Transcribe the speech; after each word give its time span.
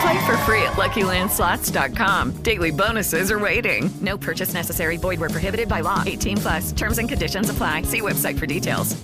Play 0.00 0.26
for 0.26 0.36
free 0.38 0.62
at 0.62 0.74
LuckyLandSlots.com. 0.74 2.32
Daily 2.42 2.70
bonuses 2.70 3.30
are 3.30 3.38
waiting. 3.38 3.90
No 4.00 4.16
purchase 4.16 4.54
necessary. 4.54 4.96
Void 4.96 5.20
where 5.20 5.30
prohibited 5.30 5.68
by 5.68 5.80
law. 5.80 6.02
18 6.06 6.38
plus. 6.38 6.72
Terms 6.72 6.98
and 6.98 7.08
conditions 7.08 7.50
apply. 7.50 7.82
See 7.82 8.00
website 8.00 8.38
for 8.38 8.46
details. 8.46 8.96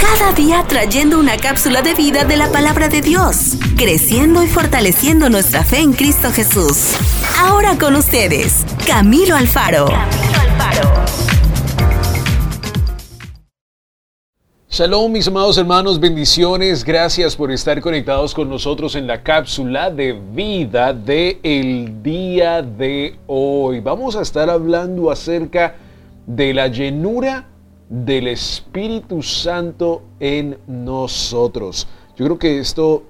Cada 0.00 0.32
día 0.32 0.64
trayendo 0.68 1.18
una 1.18 1.36
cápsula 1.36 1.82
de 1.82 1.94
vida 1.94 2.24
de 2.24 2.36
la 2.36 2.48
palabra 2.48 2.88
de 2.88 3.00
Dios, 3.00 3.56
creciendo 3.76 4.42
y 4.44 4.46
fortaleciendo 4.46 5.28
nuestra 5.28 5.64
fe 5.64 5.78
en 5.78 5.92
Cristo 5.92 6.30
Jesús. 6.30 6.94
Ahora 7.38 7.76
con 7.78 7.96
ustedes, 7.96 8.64
Camilo 8.86 9.34
Alfaro. 9.34 9.86
Camilo 9.86 10.40
Alfaro. 10.40 11.03
Shalom 14.76 15.12
mis 15.12 15.28
amados 15.28 15.56
hermanos, 15.56 16.00
bendiciones, 16.00 16.82
gracias 16.82 17.36
por 17.36 17.52
estar 17.52 17.80
conectados 17.80 18.34
con 18.34 18.48
nosotros 18.48 18.96
en 18.96 19.06
la 19.06 19.22
cápsula 19.22 19.88
de 19.88 20.14
vida 20.34 20.92
de 20.92 21.38
el 21.44 22.02
día 22.02 22.60
de 22.60 23.16
hoy. 23.28 23.78
Vamos 23.78 24.16
a 24.16 24.22
estar 24.22 24.50
hablando 24.50 25.12
acerca 25.12 25.76
de 26.26 26.52
la 26.52 26.66
llenura 26.66 27.46
del 27.88 28.26
Espíritu 28.26 29.22
Santo 29.22 30.02
en 30.18 30.58
nosotros. 30.66 31.86
Yo 32.16 32.24
creo 32.24 32.38
que 32.40 32.58
esto 32.58 33.04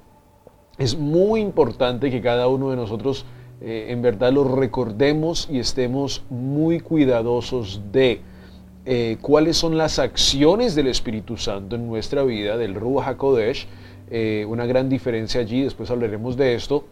es 0.77 0.99
muy 0.99 1.41
importante 1.41 2.11
que 2.11 2.21
cada 2.21 2.47
uno 2.47 2.69
de 2.69 2.77
nosotros 2.77 3.25
eh, 3.63 3.87
en 3.89 4.03
verdad 4.03 4.35
lo 4.35 4.45
recordemos 4.45 5.49
y 5.51 5.61
estemos 5.61 6.25
muy 6.29 6.81
cuidadosos 6.81 7.81
de 7.91 8.21
eh, 8.87 9.17
cuáles 9.23 9.57
son 9.57 9.79
las 9.79 9.99
acciones 9.99 10.75
del 10.75 10.89
Espíritu 10.89 11.39
Santo 11.39 11.77
en 11.77 11.87
nuestra 11.87 12.23
vida, 12.23 12.59
del 12.59 12.75
Ruach 12.75 13.09
HaKodesh, 13.09 13.67
eh, 14.11 14.45
una 14.47 14.67
gran 14.67 14.91
diferencia 14.91 15.41
allí, 15.41 15.63
después 15.63 15.91
hablaremos 15.91 16.37
de 16.37 16.55
esto, 16.55 16.85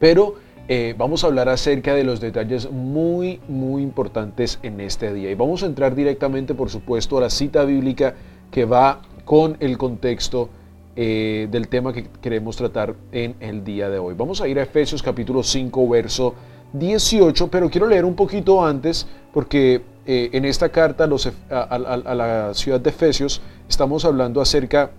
pero 0.00 0.34
eh, 0.66 0.96
vamos 0.98 1.22
a 1.22 1.28
hablar 1.28 1.48
acerca 1.48 1.94
de 1.94 2.02
los 2.02 2.20
detalles 2.20 2.68
muy, 2.72 3.38
muy 3.46 3.82
importantes 3.82 4.58
en 4.64 4.80
este 4.80 5.14
día. 5.14 5.30
Y 5.30 5.36
vamos 5.36 5.62
a 5.62 5.66
entrar 5.66 5.94
directamente, 5.94 6.54
por 6.54 6.68
supuesto, 6.68 7.16
a 7.18 7.20
la 7.20 7.30
cita 7.30 7.64
bíblica 7.64 8.14
que 8.50 8.64
va 8.64 9.02
con 9.24 9.56
el 9.60 9.78
contexto 9.78 10.50
del 10.96 11.68
tema 11.68 11.92
que 11.92 12.08
queremos 12.20 12.56
tratar 12.56 12.96
en 13.12 13.36
el 13.38 13.62
día 13.62 13.88
de 13.88 14.00
hoy. 14.00 14.14
Vamos 14.18 14.40
a 14.40 14.48
ir 14.48 14.58
a 14.58 14.64
Efesios 14.64 15.00
capítulo 15.00 15.44
5, 15.44 15.88
verso 15.88 16.34
18, 16.72 17.48
pero 17.48 17.70
quiero 17.70 17.86
leer 17.86 18.04
un 18.04 18.14
poquito 18.14 18.64
antes 18.64 19.06
porque 19.32 19.82
eh, 20.06 20.30
en 20.32 20.44
esta 20.44 20.68
carta 20.68 21.04
a, 21.04 21.78
la 22.14 22.54
ciudad 22.54 22.80
de 22.80 22.90
Efesios 22.90 23.40
estamos 23.68 24.04
hablando 24.04 24.40
acerca 24.40 24.90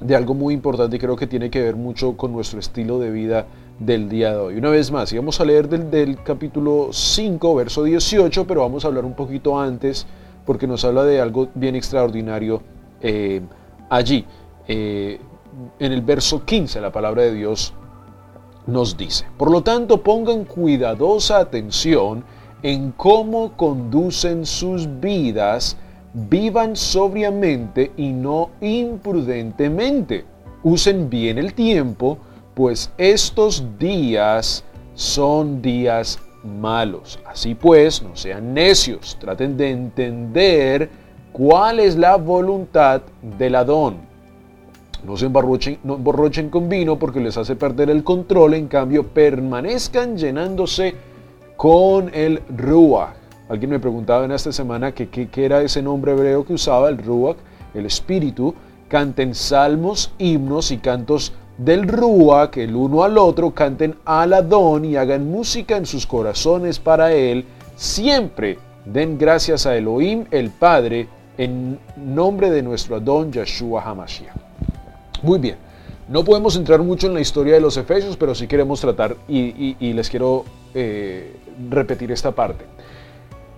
de 0.00 0.14
algo 0.14 0.34
muy 0.34 0.52
importante 0.52 0.96
y 0.96 0.98
creo 0.98 1.16
que 1.16 1.26
tiene 1.26 1.50
que 1.50 1.62
ver 1.62 1.76
mucho 1.76 2.16
con 2.16 2.32
nuestro 2.32 2.58
estilo 2.58 2.98
de 2.98 3.10
vida 3.10 3.46
del 3.78 4.08
día 4.08 4.32
de 4.32 4.38
hoy. 4.38 4.56
Una 4.56 4.70
vez 4.70 4.90
más, 4.90 5.12
y 5.12 5.16
vamos 5.16 5.40
a 5.40 5.44
leer 5.44 5.68
del, 5.68 6.22
capítulo 6.22 6.88
5, 6.92 7.54
verso 7.54 7.84
18, 7.84 8.46
pero 8.46 8.62
vamos 8.62 8.84
a 8.84 8.88
hablar 8.88 9.04
un 9.04 9.14
poquito 9.14 9.58
antes 9.58 10.06
porque 10.44 10.66
nos 10.66 10.84
habla 10.84 11.04
de 11.04 11.20
algo 11.20 11.48
bien 11.54 11.74
extraordinario 11.74 12.62
eh, 13.00 13.40
allí. 13.90 14.24
Eh, 14.68 15.20
en 15.78 15.92
el 15.92 16.02
verso 16.02 16.44
15 16.44 16.80
la 16.80 16.92
palabra 16.92 17.22
de 17.22 17.32
Dios 17.32 17.72
nos 18.66 18.96
dice, 18.96 19.24
por 19.36 19.50
lo 19.50 19.62
tanto 19.62 20.02
pongan 20.02 20.44
cuidadosa 20.44 21.38
atención 21.38 22.24
en 22.62 22.92
cómo 22.92 23.52
conducen 23.56 24.44
sus 24.44 24.88
vidas, 25.00 25.76
vivan 26.12 26.74
sobriamente 26.74 27.92
y 27.96 28.12
no 28.12 28.50
imprudentemente. 28.60 30.24
Usen 30.62 31.08
bien 31.08 31.38
el 31.38 31.54
tiempo, 31.54 32.18
pues 32.54 32.90
estos 32.98 33.64
días 33.78 34.64
son 34.94 35.62
días 35.62 36.18
malos. 36.42 37.18
Así 37.26 37.54
pues, 37.54 38.02
no 38.02 38.16
sean 38.16 38.54
necios, 38.54 39.16
traten 39.20 39.56
de 39.56 39.70
entender 39.70 40.90
cuál 41.32 41.80
es 41.80 41.96
la 41.96 42.16
voluntad 42.16 43.02
del 43.38 43.54
Adón. 43.54 44.05
No 45.06 45.16
se 45.16 45.26
emborrochen, 45.26 46.50
con 46.50 46.68
vino 46.68 46.98
porque 46.98 47.20
les 47.20 47.36
hace 47.36 47.54
perder 47.54 47.90
el 47.90 48.02
control, 48.02 48.54
en 48.54 48.66
cambio 48.66 49.06
permanezcan 49.06 50.16
llenándose 50.16 50.96
con 51.56 52.10
el 52.12 52.42
Ruach. 52.48 53.14
Alguien 53.48 53.70
me 53.70 53.78
preguntaba 53.78 54.24
en 54.24 54.32
esta 54.32 54.50
semana 54.50 54.90
que 54.90 55.08
qué 55.08 55.44
era 55.44 55.62
ese 55.62 55.80
nombre 55.80 56.10
hebreo 56.10 56.44
que 56.44 56.54
usaba 56.54 56.88
el 56.88 56.98
Ruach, 56.98 57.36
el 57.72 57.86
Espíritu. 57.86 58.52
Canten 58.88 59.36
salmos, 59.36 60.12
himnos 60.18 60.72
y 60.72 60.78
cantos 60.78 61.32
del 61.56 61.86
Ruach, 61.86 62.56
el 62.56 62.74
uno 62.74 63.04
al 63.04 63.16
otro, 63.16 63.52
canten 63.52 63.94
al 64.04 64.32
Adón 64.32 64.84
y 64.84 64.96
hagan 64.96 65.30
música 65.30 65.76
en 65.76 65.86
sus 65.86 66.04
corazones 66.04 66.80
para 66.80 67.12
Él. 67.12 67.44
Siempre 67.76 68.58
den 68.84 69.18
gracias 69.18 69.66
a 69.66 69.76
Elohim, 69.76 70.24
el 70.32 70.50
Padre, 70.50 71.06
en 71.38 71.78
nombre 71.96 72.50
de 72.50 72.62
nuestro 72.62 72.96
Adón 72.96 73.30
Yeshua 73.30 73.84
HaMashiach. 73.84 74.45
Muy 75.22 75.38
bien, 75.38 75.56
no 76.08 76.24
podemos 76.24 76.56
entrar 76.56 76.80
mucho 76.82 77.06
en 77.06 77.14
la 77.14 77.20
historia 77.20 77.54
de 77.54 77.60
los 77.60 77.76
Efesios, 77.76 78.16
pero 78.16 78.34
sí 78.34 78.46
queremos 78.46 78.80
tratar 78.80 79.16
y, 79.28 79.92
les 79.92 80.08
quiero 80.08 80.44
eh, 80.74 81.36
repetir 81.68 82.12
esta 82.12 82.32
parte. 82.32 82.64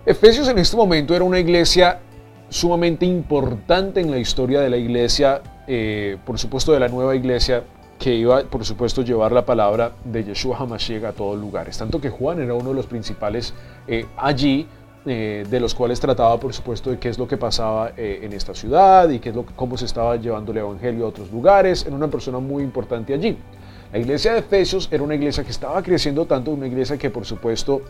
Efesios 0.07 0.49
en 0.49 0.59
este 0.59 0.77
momento 0.77 1.15
era 1.15 1.25
una 1.25 1.39
iglesia 1.39 2.01
sumamente 2.49 3.05
importante 3.05 4.01
en 4.01 4.11
la 4.11 4.19
historia 4.19 4.61
de 4.61 4.71
la 4.71 4.79
iglesia, 4.79 5.43
eh, 5.67 6.17
por 6.25 6.39
supuesto 6.39 6.73
de 6.73 6.81
la 6.81 6.89
nueva 6.89 7.15
iglesia, 7.15 7.65
que 7.99 8.15
iba, 8.15 8.43
por 8.45 8.65
supuesto, 8.65 9.03
llevar 9.03 9.33
la 9.33 9.45
palabra 9.45 9.93
de 10.05 10.25
Yeshua 10.25 10.57
HaMashiach 10.57 11.05
a 11.05 11.13
todos 11.13 11.39
lugares. 11.39 11.77
Tanto 11.77 12.01
que 12.01 12.11
Juan 12.11 12.41
era 12.41 12.55
uno 12.55 12.71
de 12.71 12.77
los 12.77 12.87
principales 12.87 13.53
eh, 13.87 14.07
allí, 14.17 14.67
eh, 15.09 15.45
de 15.49 15.61
los 15.61 15.75
cuales 15.75 16.01
trataba, 16.01 16.39
por 16.39 16.53
supuesto, 16.53 16.91
de 16.91 16.99
qué 16.99 17.09
es 17.09 17.19
lo 17.19 17.27
que 17.27 17.37
pasaba 17.37 17.93
en 17.97 18.33
esta 18.33 18.55
ciudad 18.55 19.09
y 19.09 19.19
qué 19.19 19.31
es 19.31 19.35
lo, 19.35 19.45
cómo 19.45 19.77
se 19.77 19.87
estaba 19.87 20.17
llevando 20.17 20.53
el 20.53 20.59
Evangelio 20.59 21.07
a 21.07 21.09
otros 21.09 21.31
lugares. 21.33 21.85
Era 21.87 21.95
una 21.95 22.09
persona 22.09 22.39
muy 22.39 22.63
importante 22.63 23.15
allí. 23.15 23.37
La 23.93 23.99
iglesia 23.99 24.35
de 24.35 24.41
Efesios 24.41 24.89
era 24.91 25.03
una 25.03 25.15
iglesia 25.15 25.45
que 25.45 25.51
estaba 25.51 25.83
creciendo 25.83 26.27
tanto, 26.27 26.51
una 26.51 26.67
iglesia 26.67 26.99
que 26.99 27.09
por 27.09 27.25
supuesto 27.25 27.81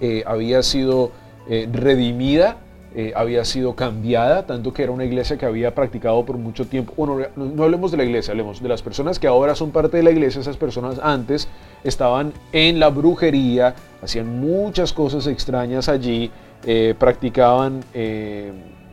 eh, 0.00 0.24
había 0.26 0.62
sido 0.64 1.12
eh, 1.48 1.68
redimida, 1.72 2.56
eh, 2.96 3.12
había 3.14 3.44
sido 3.44 3.76
cambiada, 3.76 4.46
tanto 4.46 4.72
que 4.72 4.82
era 4.82 4.90
una 4.90 5.04
iglesia 5.04 5.36
que 5.36 5.46
había 5.46 5.74
practicado 5.74 6.24
por 6.24 6.38
mucho 6.38 6.66
tiempo. 6.66 6.94
Bueno, 6.96 7.28
no, 7.36 7.62
hablemos 7.62 7.90
de 7.90 7.98
la 7.98 8.04
iglesia, 8.04 8.32
hablemos 8.32 8.60
de 8.60 8.68
las 8.68 8.82
personas 8.82 9.18
que 9.18 9.28
ahora 9.28 9.54
son 9.54 9.70
parte 9.70 9.98
de 9.98 10.02
la 10.02 10.10
iglesia. 10.10 10.40
Esas 10.40 10.56
personas 10.56 10.98
antes 11.02 11.46
estaban 11.84 12.32
en 12.52 12.80
la 12.80 12.88
brujería, 12.88 13.74
hacían 14.02 14.40
muchas 14.40 14.92
cosas 14.92 15.26
extrañas 15.26 15.88
allí, 15.88 16.30
practicaban 16.98 17.84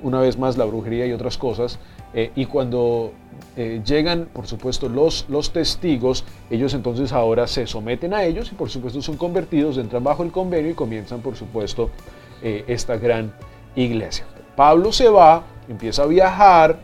una 0.04 0.20
vez 0.20 0.38
más 0.38 0.58
la 0.58 0.66
brujería 0.66 1.08
y 1.08 1.14
otras 1.14 1.38
cosas. 1.38 1.80
Eh, 2.14 2.32
y 2.36 2.46
cuando 2.46 3.12
eh, 3.58 3.82
llegan, 3.84 4.28
por 4.32 4.46
supuesto, 4.46 4.88
los, 4.88 5.26
los 5.30 5.52
testigos, 5.52 6.26
ellos 6.52 6.74
entonces 6.74 7.12
ahora 7.12 7.48
se 7.48 7.66
someten 7.66 8.14
a 8.14 8.24
ellos 8.24 8.52
y 8.52 8.56
por 8.56 8.70
supuesto 8.70 9.02
son 9.02 9.18
convertidos, 9.18 9.78
entran 9.78 10.04
bajo 10.04 10.24
el 10.24 10.32
convenio 10.32 10.72
y 10.72 10.76
comienzan, 10.76 11.22
por 11.22 11.36
supuesto, 11.36 11.90
eh, 12.44 12.66
esta 12.68 12.98
gran 12.98 13.34
iglesia. 13.76 14.26
Pablo 14.56 14.92
se 14.92 15.10
va, 15.10 15.44
empieza 15.68 16.04
a 16.04 16.06
viajar, 16.06 16.80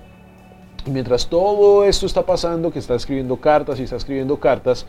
y 0.86 0.92
mientras 0.92 1.28
todo 1.28 1.84
esto 1.84 2.06
está 2.06 2.26
pasando, 2.26 2.72
que 2.72 2.80
está 2.80 2.96
escribiendo 2.96 3.38
cartas 3.38 3.80
y 3.80 3.84
está 3.84 3.98
escribiendo 3.98 4.40
cartas, 4.40 4.86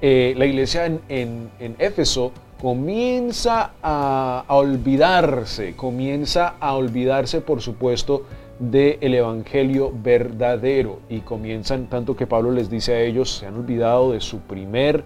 la 0.00 0.46
iglesia 0.46 0.86
en, 0.86 1.00
en 1.08 1.76
Éfeso 1.78 2.32
comienza 2.60 3.72
a, 3.82 4.44
olvidarse, 4.48 5.76
comienza 5.76 6.54
a 6.60 6.74
olvidarse, 6.74 7.40
por 7.40 7.60
supuesto, 7.60 8.24
del 8.58 9.14
evangelio 9.14 9.92
verdadero 9.94 10.98
y 11.08 11.20
comienzan 11.20 11.86
tanto 11.86 12.16
que 12.16 12.26
Pablo 12.26 12.50
les 12.50 12.68
dice 12.68 12.94
a 12.94 13.00
ellos 13.00 13.36
se 13.36 13.46
han 13.46 13.54
olvidado 13.54 14.10
de 14.10 14.20
su 14.20 14.40
primer 14.40 15.04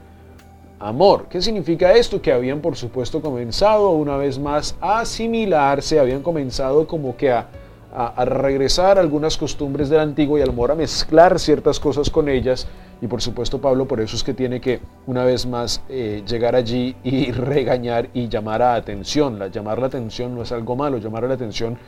amor. 0.82 1.26
¿Qué 1.30 1.40
significa 1.40 1.92
esto? 1.92 2.20
Que 2.20 2.32
habían 2.32 2.60
por 2.60 2.76
supuesto 2.76 3.20
comenzado 3.20 3.90
una 3.90 4.16
vez 4.16 4.38
más 4.38 4.76
a 4.80 5.00
asimilarse, 5.00 6.00
habían 6.00 6.22
comenzado 6.22 6.86
como 6.86 7.16
que 7.16 7.30
a, 7.30 7.46
a, 7.94 8.24
regresar 8.24 8.98
algunas 8.98 9.36
costumbres 9.36 9.88
del 9.88 10.00
antiguo 10.00 10.38
y 10.38 10.42
a 10.42 10.46
lo 10.46 10.52
mejor 10.52 10.72
a 10.72 10.74
mezclar 10.74 11.38
ciertas 11.38 11.78
cosas 11.78 12.10
con 12.10 12.28
ellas. 12.28 12.66
Y 13.00 13.06
por 13.06 13.20
supuesto 13.20 13.60
Pablo 13.60 13.86
por 13.86 14.00
eso 14.00 14.16
es 14.16 14.22
que 14.22 14.34
tiene 14.34 14.60
que 14.60 14.80
una 15.06 15.24
vez 15.24 15.46
más 15.46 15.82
eh, 15.88 16.22
llegar 16.26 16.54
allí 16.54 16.96
y 17.02 17.30
regañar 17.32 18.08
y 18.14 18.28
llamar 18.28 18.62
a 18.62 18.74
atención. 18.74 19.38
La, 19.38 19.48
llamar 19.48 19.78
la 19.78 19.86
atención 19.86 20.34
no 20.34 20.42
es 20.42 20.52
algo 20.52 20.76
malo, 20.76 20.98
llamar 20.98 21.24
la 21.24 21.34
atención 21.34 21.78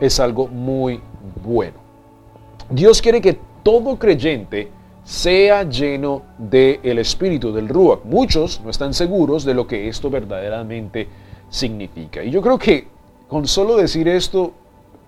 es 0.00 0.18
algo 0.18 0.48
muy 0.48 1.00
bueno. 1.44 1.78
Dios 2.70 3.02
quiere 3.02 3.20
que 3.20 3.38
todo 3.62 3.96
creyente 3.96 4.70
sea 5.04 5.64
lleno 5.64 6.22
del 6.38 6.98
espíritu 6.98 7.52
del 7.52 7.68
Ruach. 7.68 8.04
Muchos 8.04 8.60
no 8.62 8.70
están 8.70 8.94
seguros 8.94 9.44
de 9.44 9.54
lo 9.54 9.66
que 9.66 9.88
esto 9.88 10.10
verdaderamente 10.10 11.08
significa. 11.48 12.22
Y 12.22 12.30
yo 12.30 12.42
creo 12.42 12.58
que 12.58 12.86
con 13.28 13.46
solo 13.46 13.76
decir 13.76 14.08
esto 14.08 14.52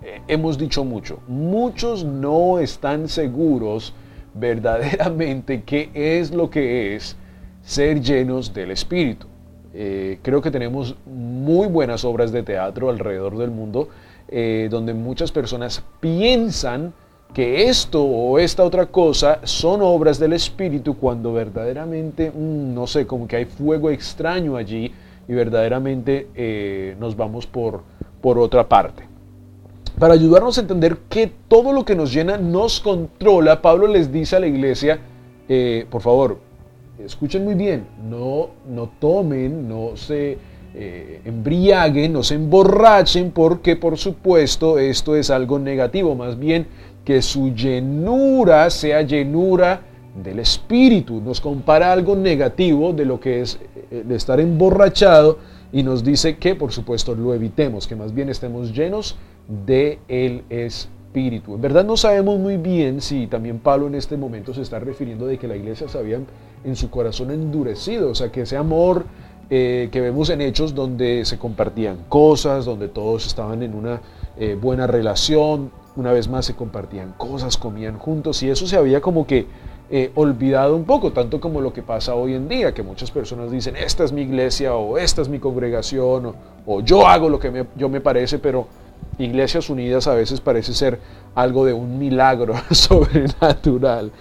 eh, 0.03 0.21
hemos 0.29 0.59
dicho 0.59 0.85
mucho. 0.85 1.21
Muchos 1.29 2.05
no 2.05 2.59
están 2.59 3.09
seguros 3.09 3.95
verdaderamente 4.35 5.63
qué 5.63 5.91
es 5.95 6.33
lo 6.33 6.51
que 6.51 6.95
es 6.95 7.17
ser 7.63 8.01
llenos 8.01 8.53
del 8.53 8.71
Espíritu. 8.71 9.27
Eh, 9.75 10.19
creo 10.23 10.43
que 10.43 10.51
tenemos 10.51 10.97
muy 11.07 11.67
buenas 11.69 12.05
obras 12.05 12.31
de 12.31 12.43
teatro 12.43 12.91
alrededor 12.91 13.39
del 13.39 13.51
mundo 13.51 13.89
eh, 14.29 14.69
donde 14.71 14.93
muchas 14.93 15.33
personas 15.33 15.83
piensan 16.01 16.93
que 17.33 17.69
esto 17.69 18.05
o 18.05 18.39
esta 18.39 18.65
otra 18.65 18.87
cosa 18.87 19.41
son 19.45 19.81
obras 19.83 20.19
del 20.19 20.35
Espíritu 20.35 20.95
cuando 20.99 21.33
verdaderamente, 21.33 22.31
mm, 22.31 22.75
no 22.75 22.87
sé, 22.87 23.07
como 23.07 23.27
que 23.27 23.37
hay 23.37 23.45
fuego 23.45 23.91
extraño 23.91 24.57
allí 24.57 24.93
y 25.27 25.33
verdaderamente 25.33 26.95
nos 26.99 27.17
vamos 27.17 27.47
por, 27.47 27.83
por 28.21 28.39
otra 28.39 28.69
parte. 28.69 29.13
Para 29.99 30.15
ayudarnos 30.15 30.57
a 30.57 30.63
entender 30.63 30.97
que 31.09 31.31
todo 31.49 31.73
lo 31.73 31.85
que 31.85 31.95
nos 31.95 32.13
llena 32.13 32.39
nos 32.39 32.81
controla, 32.81 33.61
Pablo 33.61 33.87
les 33.87 34.11
dice 34.11 34.37
a 34.37 34.41
la 34.41 34.47
iglesia, 34.47 34.99
eh, 35.49 35.87
por 35.91 36.01
favor, 36.01 36.39
escuchen 36.99 37.45
muy 37.45 37.55
bien, 37.55 37.87
no, 38.09 38.51
no 38.69 38.91
tomen, 38.99 39.69
no 39.69 39.97
se 39.97 40.39
eh, 40.75 41.21
embriaguen, 41.25 42.15
no 42.15 42.23
se 42.23 42.37
emborrachen, 42.37 43.33
porque 43.33 43.77
por 43.77 43.99
supuesto 43.99 44.79
esto 44.79 45.15
es 45.15 45.29
algo 45.31 45.59
negativo, 45.59 46.15
más 46.15 46.39
bien 46.39 46.67
que 47.05 47.23
su 47.23 47.55
llenura 47.55 48.69
sea 48.71 49.03
llenura 49.03 49.83
del 50.23 50.39
espíritu. 50.39 51.21
Nos 51.21 51.41
compara 51.41 51.93
algo 51.93 52.15
negativo 52.15 52.93
de 52.93 53.05
lo 53.05 53.19
que 53.19 53.41
es 53.41 53.59
eh, 53.91 54.05
estar 54.11 54.41
emborrachado 54.41 55.39
y 55.73 55.83
nos 55.83 56.05
dice 56.05 56.37
que 56.37 56.55
por 56.55 56.73
supuesto 56.73 57.15
lo 57.15 57.35
evitemos, 57.35 57.87
que 57.87 57.97
más 57.97 58.15
bien 58.15 58.29
estemos 58.29 58.73
llenos 58.73 59.17
de 59.67 59.99
Espíritu. 60.51 61.55
En 61.55 61.61
verdad 61.61 61.85
no 61.85 61.97
sabemos 61.97 62.39
muy 62.39 62.57
bien 62.57 63.01
si 63.01 63.27
también 63.27 63.59
Pablo 63.59 63.87
en 63.87 63.95
este 63.95 64.17
momento 64.17 64.55
se 64.55 64.63
está 64.63 64.79
refiriendo 64.79 65.27
de 65.27 65.39
que 65.39 65.49
la 65.49 65.57
iglesia 65.57 65.89
se 65.89 65.99
había 65.99 66.21
en 66.65 66.77
su 66.77 66.91
corazón 66.91 67.31
endurecido, 67.31 68.11
o 68.11 68.15
sea, 68.15 68.31
que 68.31 68.43
ese 68.43 68.57
amor 68.57 69.05
eh, 69.51 69.89
que 69.93 70.01
vemos 70.01 70.31
en 70.31 70.41
hechos 70.41 70.75
donde 70.75 71.25
se 71.25 71.39
compartían 71.39 72.05
cosas, 72.09 72.65
donde 72.65 72.89
todos 72.89 73.27
estaban 73.27 73.63
en 73.63 73.75
una 73.75 74.01
eh, 74.39 74.57
buena 74.59 74.87
relación, 74.87 75.71
una 75.97 76.13
vez 76.13 76.29
más 76.29 76.47
se 76.47 76.55
compartían 76.55 77.13
cosas, 77.17 77.57
comían 77.57 77.99
juntos 77.99 78.43
y 78.43 78.51
eso 78.51 78.67
se 78.67 78.77
había 78.77 79.01
como 79.01 79.27
que 79.27 79.47
eh, 79.91 80.11
olvidado 80.15 80.75
un 80.75 80.85
poco, 80.85 81.13
tanto 81.13 81.41
como 81.41 81.61
lo 81.61 81.73
que 81.73 81.83
pasa 81.83 82.15
hoy 82.15 82.35
en 82.35 82.49
día, 82.49 82.73
que 82.73 82.83
muchas 82.83 83.11
personas 83.11 83.51
dicen, 83.51 83.77
esta 83.77 84.05
es 84.05 84.13
mi 84.13 84.23
iglesia 84.23 84.75
o 84.75 84.97
esta 84.97 85.21
es 85.21 85.29
mi 85.29 85.39
congregación 85.39 86.35
o, 86.65 86.81
yo 86.81 87.07
hago 87.07 87.29
lo 87.29 87.39
que 87.39 87.67
yo 87.77 87.89
me 87.89 88.01
parece, 88.01 88.39
pero 88.39 88.69
Iglesias 89.19 89.69
Unidas 89.69 90.07
a 90.07 90.15
veces 90.15 90.41
parece 90.41 90.73
ser 90.73 90.99
algo 91.35 91.67
de 91.67 91.73
un 91.73 91.99
milagro 91.99 92.55
sobrenatural. 92.71 94.13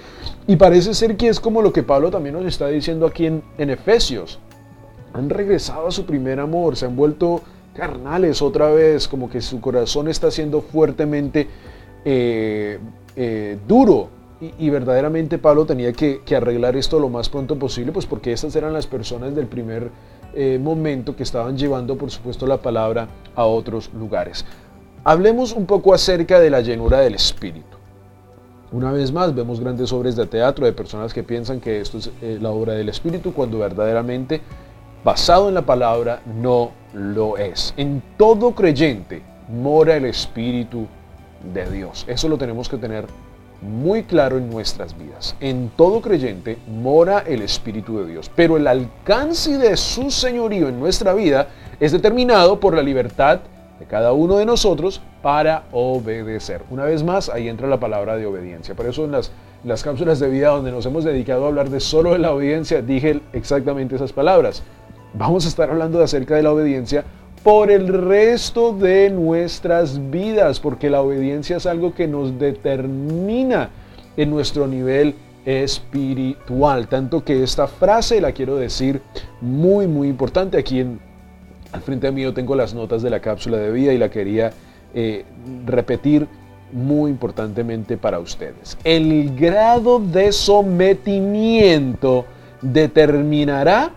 Y 0.48 0.56
parece 0.56 0.94
ser 0.94 1.16
que 1.18 1.30
es 1.30 1.40
como 1.40 1.62
lo 1.62 1.72
que 1.72 1.84
Pablo 1.84 2.12
también 2.12 2.36
nos 2.36 2.46
está 2.46 2.68
diciendo 2.68 3.06
aquí 3.06 3.28
en, 3.28 3.44
Efesios. 3.58 4.40
Han 5.14 5.30
regresado 5.30 5.88
a 5.88 5.92
su 5.92 6.06
primer 6.06 6.40
amor, 6.40 6.76
se 6.76 6.86
han 6.86 6.96
vuelto 6.96 7.42
carnales 7.74 8.42
otra 8.42 8.70
vez, 8.70 9.08
como 9.08 9.30
que 9.30 9.42
su 9.42 9.62
corazón 9.62 10.08
está 10.08 10.32
siendo 10.32 10.62
fuertemente 10.62 11.48
eh, 12.06 12.80
eh, 13.16 13.58
duro. 13.68 14.10
Y, 14.58 14.72
verdaderamente 14.72 15.38
Pablo 15.38 15.68
tenía 15.68 15.94
que, 15.94 16.20
arreglar 16.36 16.76
esto 16.76 17.00
lo 17.00 17.10
más 17.10 17.30
pronto 17.30 17.60
posible, 17.60 17.92
pues 17.92 18.08
porque 18.08 18.34
estas 18.34 18.56
eran 18.56 18.74
las 18.74 18.88
personas 18.88 19.36
del 19.36 19.46
primer 19.46 19.92
eh, 20.34 20.58
momento 20.60 21.16
que 21.16 21.22
estaban 21.22 21.56
llevando, 21.56 21.96
por 21.96 22.10
supuesto, 22.10 22.48
la 22.48 22.58
palabra 22.58 23.08
a 23.36 23.46
otros 23.46 23.92
lugares. 23.94 24.44
Hablemos 25.04 25.54
un 25.54 25.68
poco 25.68 25.94
acerca 25.94 26.40
de 26.40 26.50
la 26.50 26.62
llenura 26.62 27.02
del 27.02 27.14
espíritu. 27.14 27.78
Una 28.72 28.92
vez 28.92 29.12
más, 29.12 29.36
vemos 29.36 29.60
grandes 29.60 29.94
obras 29.94 30.16
de 30.16 30.26
teatro 30.26 30.66
de 30.66 30.74
personas 30.74 31.14
que 31.14 31.22
piensan 31.22 31.60
que 31.60 31.80
esto 31.80 32.00
es 32.00 32.10
la 32.42 32.50
obra 32.50 32.74
del 32.74 32.90
espíritu 32.90 33.34
cuando 33.34 33.60
verdaderamente, 33.60 34.42
basado 35.04 35.50
en 35.50 35.56
la 35.56 35.62
palabra, 35.64 36.22
no 36.26 36.72
lo 36.94 37.38
es. 37.38 37.74
En 37.78 38.02
todo 38.18 38.54
creyente 38.54 39.22
mora 39.50 39.96
el 39.96 40.06
espíritu 40.06 40.88
de 41.54 41.70
Dios. 41.70 42.06
Eso 42.08 42.30
lo 42.30 42.38
tenemos 42.38 42.70
que 42.70 42.78
tener 42.78 43.06
muy 43.62 44.04
claro 44.04 44.38
en 44.38 44.50
nuestras 44.50 44.98
vidas. 44.98 45.36
En 45.40 45.70
todo 45.76 46.02
creyente 46.02 46.58
mora 46.68 47.24
el 47.28 47.42
Espíritu 47.42 48.00
de 48.00 48.12
Dios, 48.12 48.32
pero 48.36 48.58
el 48.58 48.68
alcance 48.68 49.58
de 49.58 49.78
su 49.78 50.10
señorío 50.10 50.68
en 50.68 50.80
nuestra 50.80 51.14
vida 51.14 51.48
es 51.80 51.92
determinado 51.92 52.60
por 52.60 52.76
la 52.76 52.82
libertad 52.82 53.40
de 53.80 53.86
cada 53.86 54.14
uno 54.14 54.38
de 54.38 54.46
nosotros 54.46 55.02
para 55.22 55.64
obedecer. 55.72 56.64
Una 56.70 56.86
vez 56.86 57.04
más, 57.04 57.30
ahí 57.30 57.48
entra 57.48 57.68
la 57.68 57.80
palabra 57.80 58.18
de 58.18 58.26
obediencia. 58.26 58.76
Por 58.76 58.88
eso 58.88 59.06
en 59.06 59.12
las, 59.12 59.32
las 59.64 59.84
cápsulas 59.84 60.20
de 60.20 60.30
vida 60.30 60.50
donde 60.50 60.72
nos 60.72 60.86
hemos 60.86 61.04
dedicado 61.04 61.46
a 61.46 61.48
hablar 61.48 61.70
de 61.70 61.80
solo 61.80 62.12
de 62.12 62.20
la 62.20 62.32
obediencia, 62.32 62.82
dije 62.82 63.22
exactamente 63.34 63.96
esas 63.96 64.14
palabras. 64.14 64.64
Vamos 65.14 65.46
a 65.46 65.50
estar 65.50 65.70
hablando 65.70 65.98
de 65.98 66.06
acerca 66.06 66.36
de 66.36 66.44
la 66.44 66.52
obediencia 66.52 67.04
por 67.44 67.72
el 67.72 67.88
resto 67.88 68.72
de 68.74 69.10
nuestras 69.10 70.12
vidas, 70.12 70.60
porque 70.60 70.90
la 70.90 71.02
obediencia 71.02 71.58
es 71.58 71.66
algo 71.66 71.94
que 71.94 72.08
nos 72.08 72.38
determina 72.38 73.70
en 74.16 74.30
nuestro 74.30 74.68
nivel 74.68 75.16
espiritual. 75.46 76.88
Tanto 76.88 77.24
que 77.24 77.44
esta 77.44 77.68
frase 77.68 78.22
la 78.22 78.32
quiero 78.32 78.56
decir 78.58 79.02
muy, 79.42 79.88
muy 79.88 80.08
importante 80.08 80.58
aquí 80.58 80.80
en 80.80 81.00
al 81.72 81.82
frente 81.82 82.12
mío 82.12 82.34
tengo 82.34 82.56
las 82.56 82.74
notas 82.74 83.02
de 83.02 83.10
la 83.10 83.22
cápsula 83.22 83.58
de 83.58 83.72
vida 83.72 83.94
y 83.94 83.98
la 83.98 84.10
quería 84.10 84.52
eh, 84.94 85.24
repetir 85.66 86.28
muy 86.74 87.12
importantemente 87.12 87.98
para 87.98 88.20
ustedes. 88.20 88.78
El 88.84 89.36
grado 89.36 90.00
de 90.00 90.32
sometimiento 90.32 92.26
determinará 92.62 93.92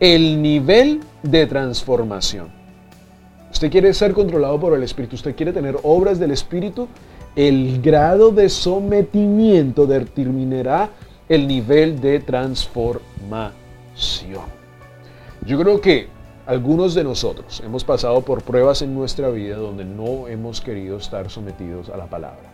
el 0.00 0.42
nivel 0.42 1.00
de 1.22 1.46
transformación. 1.46 2.48
Usted 3.50 3.70
quiere 3.70 3.94
ser 3.94 4.12
controlado 4.12 4.60
por 4.60 4.74
el 4.74 4.82
Espíritu, 4.82 5.16
usted 5.16 5.34
quiere 5.34 5.52
tener 5.52 5.76
obras 5.82 6.18
del 6.18 6.30
Espíritu, 6.30 6.88
el 7.34 7.80
grado 7.80 8.30
de 8.30 8.48
sometimiento 8.48 9.86
determinará 9.86 10.90
el 11.28 11.46
nivel 11.48 12.00
de 12.00 12.20
transformación. 12.20 13.54
Yo 15.46 15.58
creo 15.58 15.80
que 15.80 16.08
algunos 16.46 16.94
de 16.94 17.04
nosotros 17.04 17.62
hemos 17.64 17.82
pasado 17.82 18.20
por 18.20 18.42
pruebas 18.42 18.82
en 18.82 18.94
nuestra 18.94 19.30
vida 19.30 19.56
donde 19.56 19.84
no 19.84 20.28
hemos 20.28 20.60
querido 20.60 20.98
estar 20.98 21.30
sometidos 21.30 21.88
a 21.88 21.96
la 21.96 22.06
palabra. 22.06 22.52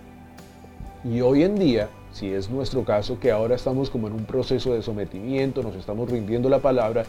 Y 1.04 1.20
hoy 1.20 1.42
en 1.42 1.56
día, 1.58 1.88
si 2.12 2.32
es 2.32 2.50
nuestro 2.50 2.84
caso, 2.84 3.18
que 3.18 3.30
ahora 3.30 3.54
estamos 3.54 3.90
como 3.90 4.06
en 4.06 4.14
un 4.14 4.24
proceso 4.24 4.74
de 4.74 4.82
sometimiento, 4.82 5.62
nos 5.62 5.74
estamos 5.74 6.10
rindiendo 6.10 6.48
la 6.48 6.58
palabra, 6.58 7.04